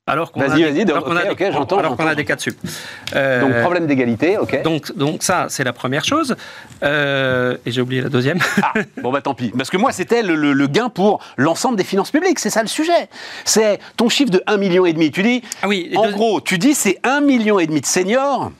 [0.07, 2.55] Alors qu'on a, des- alors qu'on a des- alors qu'on a des cas de sup.
[3.15, 4.61] Euh, Donc problème d'égalité, ok.
[4.61, 6.35] donc, donc ça, c'est la première chose.
[6.83, 8.37] Euh, et j'ai oublié la deuxième.
[8.61, 9.51] Ah, bon bah tant pis.
[9.57, 12.37] Parce que moi, c'était le, le- le gain pour l'ensemble des finances publiques.
[12.37, 13.09] C'est ça le sujet.
[13.45, 14.83] C'est ton chiffre de 1,5 million.
[15.11, 18.51] Tu dis, Ah oui, en deux- gros, tu dis c'est 1,5 million de seniors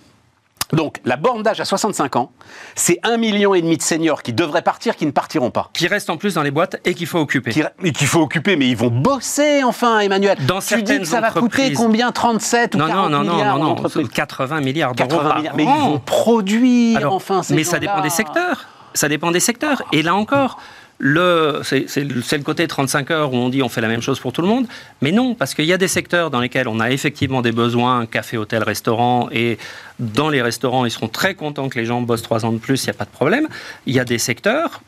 [0.73, 2.31] Donc, la borne d'âge à 65 ans,
[2.75, 5.69] c'est un million et demi de seniors qui devraient partir, qui ne partiront pas.
[5.73, 7.51] Qui restent en plus dans les boîtes et qu'il faut occuper.
[7.51, 10.37] Qui- et qu'il faut occuper, mais ils vont bosser enfin, Emmanuel.
[10.47, 13.23] Dans tu dis certaines que ça va coûter combien 37 ou Non, 40 non, non,
[13.23, 15.55] non, milliards non, non, d'entreprises 80 milliards d'euros 80 par milliards.
[15.55, 15.75] Mais an.
[15.77, 18.65] ils vont produire Alors, enfin ces mais ça dépend des secteurs.
[18.93, 19.81] Ça dépend des secteurs.
[19.91, 20.57] Et là encore,
[20.99, 24.41] c'est le côté 35 heures où on dit on fait la même chose pour tout
[24.41, 24.67] le monde.
[25.01, 28.05] Mais non, parce qu'il y a des secteurs dans lesquels on a effectivement des besoins,
[28.05, 29.29] café, hôtel, restaurant.
[29.31, 29.57] Et
[29.99, 32.83] dans les restaurants, ils seront très contents que les gens bossent trois ans de plus,
[32.83, 33.47] il n'y a pas de problème.
[33.85, 34.81] Il y a des secteurs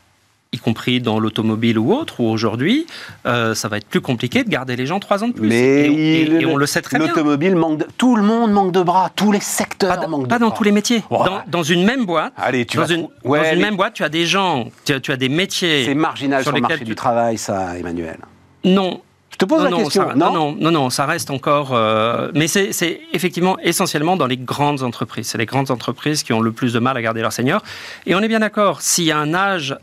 [0.54, 2.88] y compris dans l'automobile ou autre, où aujourd'hui,
[3.26, 5.48] euh, ça va être plus compliqué de garder les gens trois ans de plus.
[5.48, 7.08] Mais et, et- il- et on le sait très bien.
[7.08, 7.88] L'automobile manque de...
[7.98, 9.12] Tout le monde manque de bras.
[9.16, 10.58] Tous les secteurs Pas, manquent de pas dans bras.
[10.58, 11.04] tous les métiers.
[11.10, 13.76] Dans, dans une même boîte, Allez, tu dans, vas une, ouais, dans une mais- même
[13.76, 15.84] boîte, tu as des gens, tu as, tu as des métiers.
[15.86, 18.18] C'est marginal sur sur, le marché lesquels du tu- travail, ça, Emmanuel.
[18.64, 19.02] Non.
[19.30, 20.08] Je te pose non, la non, question.
[20.08, 21.76] ça, non, non, non, non, ça reste encore.
[21.76, 25.28] euh, mais c'est c'est effectivement essentiellement dans les grandes entreprises.
[25.28, 27.62] C'est les grandes entreprises qui ont le plus de mal à garder leurs seniors.
[28.08, 29.76] Et on est bien d'accord, s'il y a un âge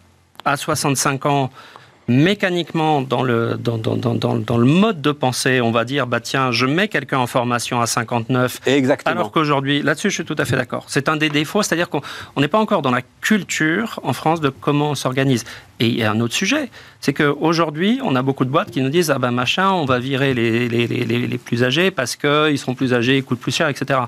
[0.45, 1.51] à 65 ans,
[2.07, 6.53] mécaniquement, dans le, dans, dans, dans, le mode de pensée, on va dire bah tiens,
[6.53, 9.13] je mets quelqu'un en formation à 59 Exactement.
[9.17, 10.85] alors qu'aujourd'hui, là-dessus, je suis tout à fait d'accord.
[10.89, 12.03] C'est un des défauts, c'est-à-dire qu'on
[12.37, 15.45] on n'est pas encore dans la culture en France de comment on s'organise.
[15.81, 16.69] Et il y a un autre sujet,
[17.01, 19.99] c'est qu'aujourd'hui, on a beaucoup de boîtes qui nous disent ah ben machin, on va
[19.99, 23.41] virer les, les, les, les- les plus âgés parce qu'ils seront plus âgés, ils coûtent
[23.41, 24.01] plus cher, etc.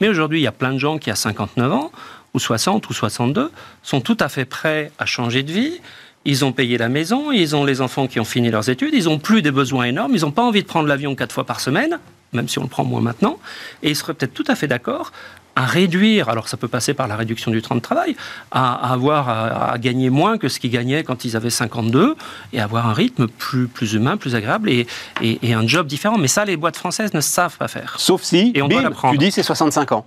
[0.00, 1.92] Mais aujourd'hui, il y a plein de gens qui, à 59 ans,
[2.34, 3.50] ou 60 ou 62,
[3.82, 5.80] sont tout à fait prêts à changer de vie.
[6.24, 9.04] Ils ont payé la maison, ils ont les enfants qui ont fini leurs études, ils
[9.04, 11.58] n'ont plus des besoins énormes, ils n'ont pas envie de prendre l'avion quatre fois par
[11.58, 11.98] semaine,
[12.32, 13.38] même si on le prend moins maintenant,
[13.82, 15.10] et ils seraient peut-être tout à fait d'accord
[15.56, 18.16] à réduire, alors ça peut passer par la réduction du temps de travail,
[18.52, 22.14] à, à avoir à, à gagner moins que ce qu'ils gagnaient quand ils avaient 52,
[22.54, 24.86] et avoir un rythme plus, plus humain, plus agréable, et,
[25.20, 26.16] et- et un job différent.
[26.18, 27.96] Mais ça, les boîtes françaises ne savent pas faire.
[27.98, 29.12] Sauf si, Et on doit bim, l'apprendre.
[29.12, 30.06] tu dis c'est 65 ans.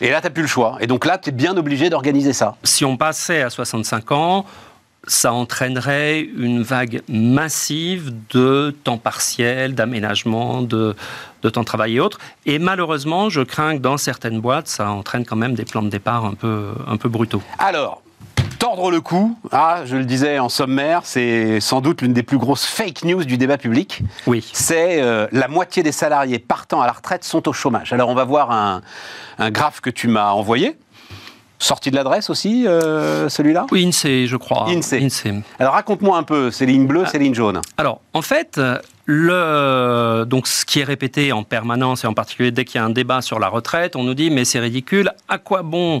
[0.00, 0.78] Et là, tu n'as plus le choix.
[0.80, 2.56] Et donc là, tu es bien obligé d'organiser ça.
[2.64, 4.46] si on passait à 65 ans,
[5.06, 10.94] ça entraînerait une vague massive de temps partiel, d'aménagement, de,
[11.42, 12.18] de temps de travail et autres.
[12.46, 15.88] Et malheureusement, je crains que dans certaines boîtes, ça entraîne quand même des plans de
[15.88, 17.42] départ un peu, un peu brutaux.
[17.58, 18.02] Alors,
[18.80, 22.38] tordre le cou, ah, je le disais en sommaire, c'est sans doute l'une des plus
[22.38, 24.00] grosses fake news du débat public.
[24.26, 24.48] Oui.
[24.54, 27.92] C'est euh, la moitié des salariés partant à la retraite sont au chômage.
[27.92, 28.80] Alors, on va voir un,
[29.38, 30.78] un graphe que tu m'as envoyé.
[31.58, 33.66] Sorti de l'adresse aussi, euh, celui-là?
[33.70, 34.66] Oui, INSEE, je crois.
[34.70, 35.42] INSEE.
[35.58, 37.60] Alors, raconte-moi un peu, ces lignes bleues, ces lignes jaunes.
[37.76, 38.58] Alors, en fait,
[39.04, 42.86] le, donc, ce qui est répété en permanence, et en particulier dès qu'il y a
[42.86, 46.00] un débat sur la retraite, on nous dit mais c'est ridicule, à quoi bon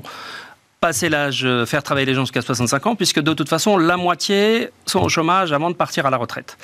[0.80, 3.96] passer l'âge, euh, faire travailler les gens jusqu'à 65 ans, puisque de toute façon, la
[3.98, 6.56] moitié sont au chômage avant de partir à la retraite.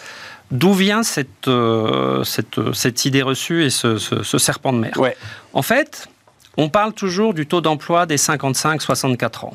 [0.51, 4.95] D'où vient cette, euh, cette, cette idée reçue et ce, ce- ce serpent de mer?
[4.97, 5.17] Ouais.
[5.53, 6.09] En fait,
[6.57, 9.55] on parle toujours du taux d'emploi des 55-64 ans.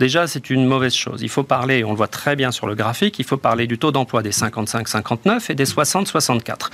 [0.00, 1.20] Déjà, c'est une mauvaise chose.
[1.22, 3.78] Il faut parler, on le voit très bien sur le graphique, il faut parler du
[3.78, 6.70] taux d'emploi des 55-59 et des 60-64.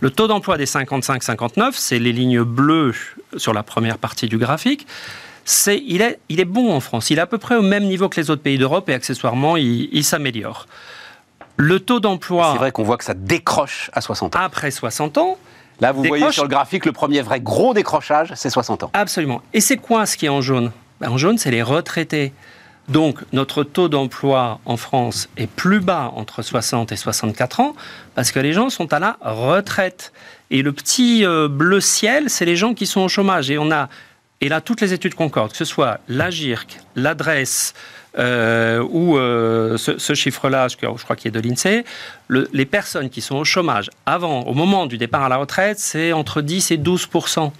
[0.00, 2.94] Le taux d'emploi des 55-59, c'est les lignes bleues
[3.36, 4.86] sur la première partie du graphique.
[5.48, 7.08] C'est, il, est, il est bon en France.
[7.10, 9.56] Il est à peu près au même niveau que les autres pays d'Europe et accessoirement,
[9.56, 10.66] il, il s'améliore.
[11.56, 14.40] Le taux d'emploi C'est vrai qu'on voit que ça décroche à 60 ans.
[14.40, 15.38] après 60 ans,
[15.80, 18.90] Là, vous voyez sur le graphique, le premier vrai gros décrochage, c'est 60 ans.
[18.94, 19.42] Absolument.
[19.52, 20.72] Et c'est quoi ce qui est en jaune?
[21.00, 22.32] Ben, En jaune, c'est les retraités.
[22.88, 27.74] Donc, notre taux d'emploi en France est plus bas entre 60 et 64 ans
[28.14, 30.12] parce que les gens sont à la retraite.
[30.50, 33.50] Et le petit euh, bleu ciel, c'est les gens qui sont au chômage.
[33.50, 33.88] Et on a,
[34.46, 37.74] et là, toutes les études concordent, que ce soit l'AGIRC, l'adresse
[38.18, 41.84] euh, ou euh, ce, ce chiffre-là, je, je crois qu'il est de l'INSEE,
[42.28, 45.78] le- les personnes qui sont au chômage avant, au moment du départ à la retraite,
[45.80, 47.50] c'est entre 10 et 12%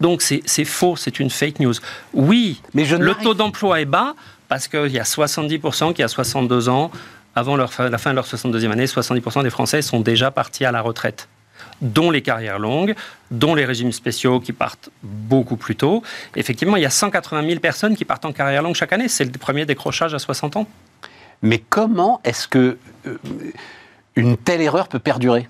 [0.00, 1.74] donc c'est faux, c'est une fake news.
[2.12, 4.16] Oui, Mais je le taux d'emploi est bas
[4.48, 6.90] parce qu'il y a 70% qui, à 62 ans,
[7.36, 10.72] avant leur la fin de leur 62e année, 70% des Français sont déjà partis à
[10.72, 11.28] la retraite
[11.80, 12.94] dont les carrières longues,
[13.30, 16.02] dont les régimes spéciaux qui partent beaucoup plus tôt.
[16.36, 19.08] Effectivement, il y a 180 000 personnes qui partent en carrière longue chaque année.
[19.08, 20.66] C'est le premier décrochage à 60 ans.
[21.42, 23.18] Mais comment est-ce que euh,
[24.16, 25.48] une telle erreur peut perdurer?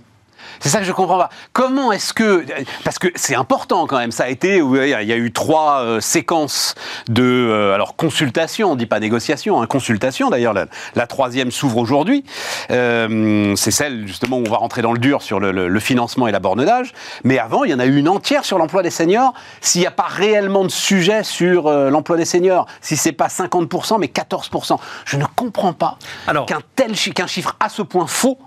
[0.60, 1.28] C'est ça que je comprends pas.
[1.52, 2.44] Comment est-ce que
[2.84, 4.12] parce que c'est important quand même.
[4.12, 6.74] Ça a été il y a, eu trois euh, séquences
[7.08, 10.30] de euh, alors consultation, on dit pas négociation, hein, consultation.
[10.30, 12.24] D'ailleurs, la, la troisième s'ouvre aujourd'hui.
[12.70, 15.80] Euh, c'est celle justement où on va rentrer dans le dur sur le, le- le
[15.80, 16.92] financement et la borne d'âge.
[17.24, 19.32] Mais avant, il y en a eu une entière sur l'emploi des seniors.
[19.60, 23.98] S'il n'y a pas réellement de sujet sur l'emploi des seniors, si c'est pas 50%
[23.98, 28.38] mais 14%, je ne comprends pas Alors- qu'un tel qu'un chiffre à ce point faux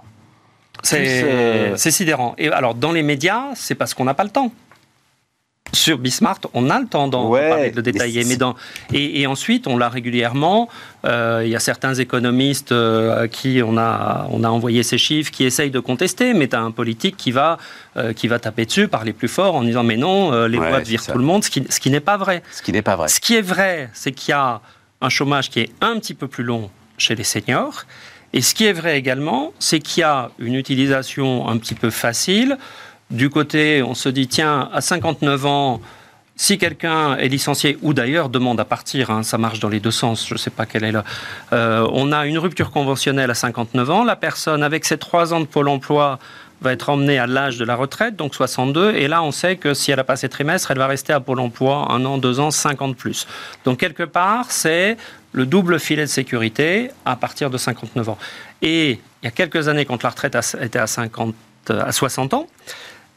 [0.85, 2.35] C'est euh, c'est sidérant.
[2.37, 4.51] Et alors, dans les médias, c'est parce qu'on n'a pas le temps.
[5.73, 8.23] sur Bismart, on a le temps d'en Ouais, parler, de le détailler.
[8.23, 8.55] Mais dans,
[8.93, 10.69] et, et ensuite, on l'a régulièrement.
[11.05, 14.97] euh, il y a certains économistes euh, à qui on a, on a envoyé ces
[14.97, 17.57] chiffres qui essayent de contester, mais tu as un politique qui va,
[17.97, 20.83] euh, qui va taper dessus, parler plus fort en disant Mais non, les Ouais, c'est
[20.87, 22.41] virent tout le monde, ce qui, ce qui n'est pas vrai.
[22.51, 23.07] Ce qui n'est pas vrai.
[23.09, 24.61] Ce qui est vrai, c'est qu'il y a
[25.01, 27.83] un chômage qui est un petit peu plus long chez les seniors.
[28.35, 31.89] Et ce qui est vrai également, c'est qu'il y a une utilisation un petit peu
[31.89, 32.57] facile.
[33.09, 35.81] Du côté, on se dit, tiens, à 59 ans,
[36.35, 39.91] si quelqu'un est licencié ou d'ailleurs demande à partir, hein, ça marche dans les deux
[39.91, 41.05] sens, je ne sais pas quelle est là.
[41.53, 44.03] Euh, on a une rupture conventionnelle à 59 ans.
[44.03, 46.19] La personne, avec ses trois ans de Pôle emploi,
[46.65, 48.95] va être emmenée à l'âge de la retraite, donc 62.
[48.95, 51.39] Et là, on sait que si elle a passé trimestre, elle va rester à Pôle
[51.39, 53.27] emploi un an, deux ans, 50 plus.
[53.63, 54.97] Donc, quelque part, c'est
[55.31, 58.17] le double filet de sécurité à partir de 59 ans.
[58.61, 61.35] Et il y a quelques années, quand la retraite était à, 50,
[61.69, 62.47] à 60 ans,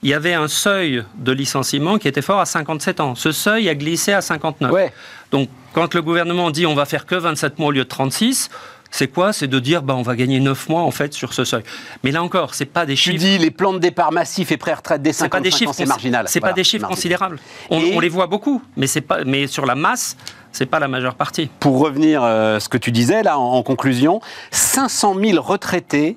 [0.02, 3.14] il y avait un seuil de licenciement qui était fort à 57 ans.
[3.14, 4.70] Ce seuil a glissé à 59.
[4.70, 4.92] Ouais.
[5.32, 8.48] Donc, quand le gouvernement dit on va faire que 27 mois au lieu de 36,
[8.90, 11.44] c'est quoi C'est de dire bah, on va gagner 9 mois en fait sur ce
[11.44, 11.62] seuil.
[12.04, 13.18] Mais là encore, c'est pas des Tu chiffres.
[13.18, 15.84] dis les plans de départ massifs et pré-retraite C'est pas des 55 ans, chiffres, c'est
[15.84, 16.26] consi- marginal.
[16.28, 16.96] C'est Voilà, pas des chiffres marginal.
[16.96, 17.38] considérables.
[17.70, 19.24] On, Et- on les voit beaucoup, mais c'est pas.
[19.24, 20.16] Mais sur la masse,
[20.52, 21.50] c'est pas la majeure partie.
[21.60, 24.20] Pour revenir à ce que tu disais là en, en conclusion,
[24.50, 26.16] 500 000 retraités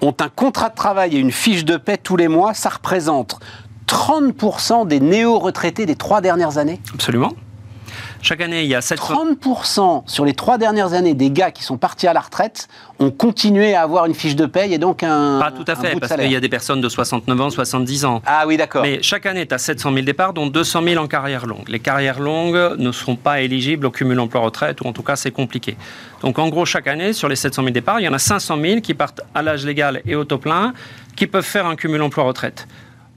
[0.00, 2.54] ont un contrat de travail et une fiche de paie tous les mois.
[2.54, 3.38] Ça représente
[3.86, 6.80] 30% des néo-retraités des trois dernières années.
[6.94, 7.32] Absolument.
[8.24, 9.34] Chaque année, il y a 700.
[9.42, 12.68] 30% sur les trois dernières années des gars qui sont partis à la retraite
[12.98, 15.38] ont continué à avoir une fiche de paye et donc un.
[15.38, 18.22] Pas tout à fait, parce qu'il y a des personnes de 69 ans, 70 ans.
[18.24, 18.80] Ah oui, d'accord.
[18.80, 21.68] Mais chaque année, tu as 700 000 départs, dont 200 000 en carrière longue.
[21.68, 25.30] Les carrières longues ne seront pas éligibles au cumul emploi-retraite, ou en tout cas, c'est
[25.30, 25.76] compliqué.
[26.22, 28.58] Donc, en gros, chaque année, sur les 700 000 départs, il y en a 500
[28.58, 30.72] 000 qui partent à l'âge légal et au taux plein,
[31.14, 32.66] qui peuvent faire un cumul emploi-retraite.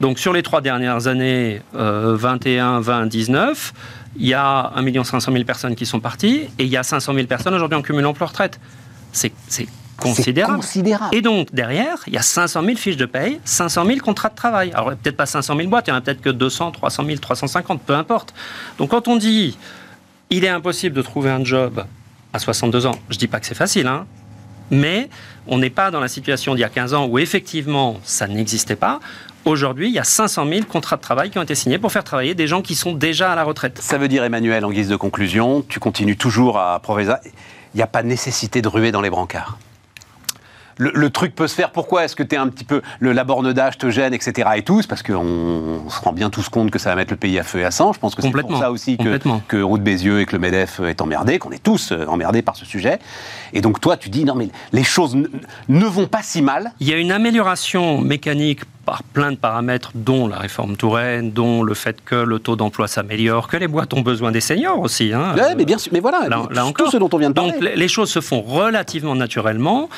[0.01, 3.74] Donc, sur les trois dernières années, euh, 21, 20, 19,
[4.20, 7.13] il y a 1 500 000 personnes qui sont parties, et il y a 500
[7.13, 8.59] 000 personnes aujourd'hui en cumul emploi-retraite.
[9.11, 9.32] C'est
[9.97, 10.57] considérable.
[10.57, 11.15] considérable.
[11.15, 14.36] Et donc, derrière, il y a 500 000 fiches de paye, 500 000 contrats de
[14.36, 14.72] travail.
[14.74, 17.18] Alors, peut-être pas 500 000 boîtes, il y en a peut-être que 200, 300 000,
[17.18, 18.34] 350, peu importe.
[18.78, 19.57] Donc, quand on dit
[20.30, 21.86] il est impossible de trouver un job
[22.34, 24.05] à 62 ans, je dis pas que c'est facile, hein,
[24.70, 25.09] mais
[25.47, 28.76] on n'est pas dans la situation d'il y a 15 ans où effectivement ça n'existait
[28.76, 28.99] pas.
[29.48, 32.04] Aujourd'hui, il y a 500 000 contrats de travail qui ont été signés pour faire
[32.04, 33.80] travailler des gens qui sont déjà à la retraite.
[33.82, 37.22] Ça veut dire, Emmanuel, en guise de conclusion, tu continues toujours à Proveza.
[37.74, 39.58] Il n'y a pas nécessité de ruer dans les brancards.
[40.78, 41.72] Le, le truc peut se faire.
[41.72, 42.82] Pourquoi Est-ce que tu es un petit peu.
[43.00, 44.50] Le, la borne d'âge te gêne, etc.
[44.56, 44.82] et tout?
[44.82, 45.16] C'est parce qu'on
[45.86, 47.66] on se rend bien tous compte que ça va mettre le pays à feu et
[47.66, 47.94] à sang.
[47.94, 49.18] Je pense que c'est pour ça aussi que,
[49.48, 52.56] que Route Bézieux et que le MEDEF est emmerdé, qu'on est tous euh, emmerdés par
[52.56, 53.00] ce sujet.
[53.54, 55.28] Et donc, toi, tu dis non, mais les choses ne,
[55.70, 56.72] ne vont pas si mal.
[56.80, 61.62] Il y a une amélioration mécanique par plein de paramètres, dont la réforme Touraine, dont
[61.62, 65.12] le fait que le taux d'emploi s'améliore, que les boîtes ont besoin des seniors aussi.
[65.14, 65.36] hein.
[65.36, 65.92] Ouais, mais bien sûr.
[65.92, 66.92] Mais voilà, Là- là tout encore.
[66.92, 67.52] ce dont on vient de parler.
[67.52, 69.90] Donc les choses se font relativement naturellement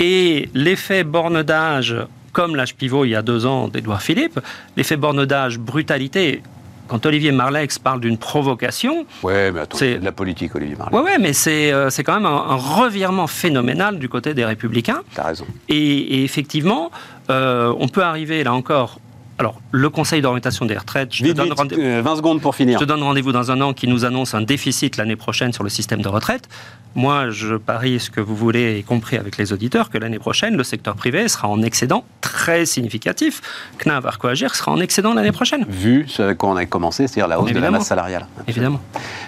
[0.00, 1.94] et l'effet borne d'âge,
[2.32, 4.40] comme l'âge pivot il y a deux ans d'Edouard Philippe,
[4.76, 6.42] l'effet borne d'âge, brutalité,
[6.88, 10.96] quand Olivier Marlex parle d'une provocation, Ouais, mais attends, C'est- de la politique, Olivier Marley.
[10.96, 14.44] ouais, ouais, mais c'est euh, c'est quand même un, un revirement phénoménal du côté des
[14.44, 15.02] républicains.
[15.14, 15.46] T'as raison.
[15.68, 16.90] Et, et effectivement,
[17.30, 18.98] euh, on peut arriver là encore.
[19.40, 22.78] Alors, le Conseil d'orientation des retraites, je te donne vite, euh, 20 secondes pour finir.
[22.78, 25.64] je te donne rendez-vous dans un an qui nous annonce un déficit l'année prochaine sur
[25.64, 26.46] le système de retraite.
[26.94, 30.58] Moi, je parie ce que vous voulez, y compris avec les auditeurs, que l'année prochaine,
[30.58, 33.40] le secteur privé sera en excédent très significatif.
[33.78, 35.64] CNAV Arcoagir sera en excédent l'année prochaine.
[35.66, 38.26] Vu ce avec quoi on a commencé, c'est-à-dire la hausse de la masse salariale.
[38.46, 38.82] Évidemment.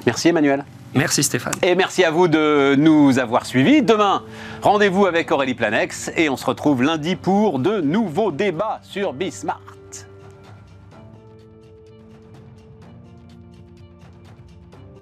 [0.05, 0.63] Merci Emmanuel.
[0.95, 1.55] Merci Stéphane.
[1.63, 3.81] Et merci à vous de nous avoir suivis.
[3.81, 4.25] Demain,
[4.61, 9.63] rendez-vous avec Aurélie Planex et on se retrouve lundi pour de nouveaux débats sur Bismart.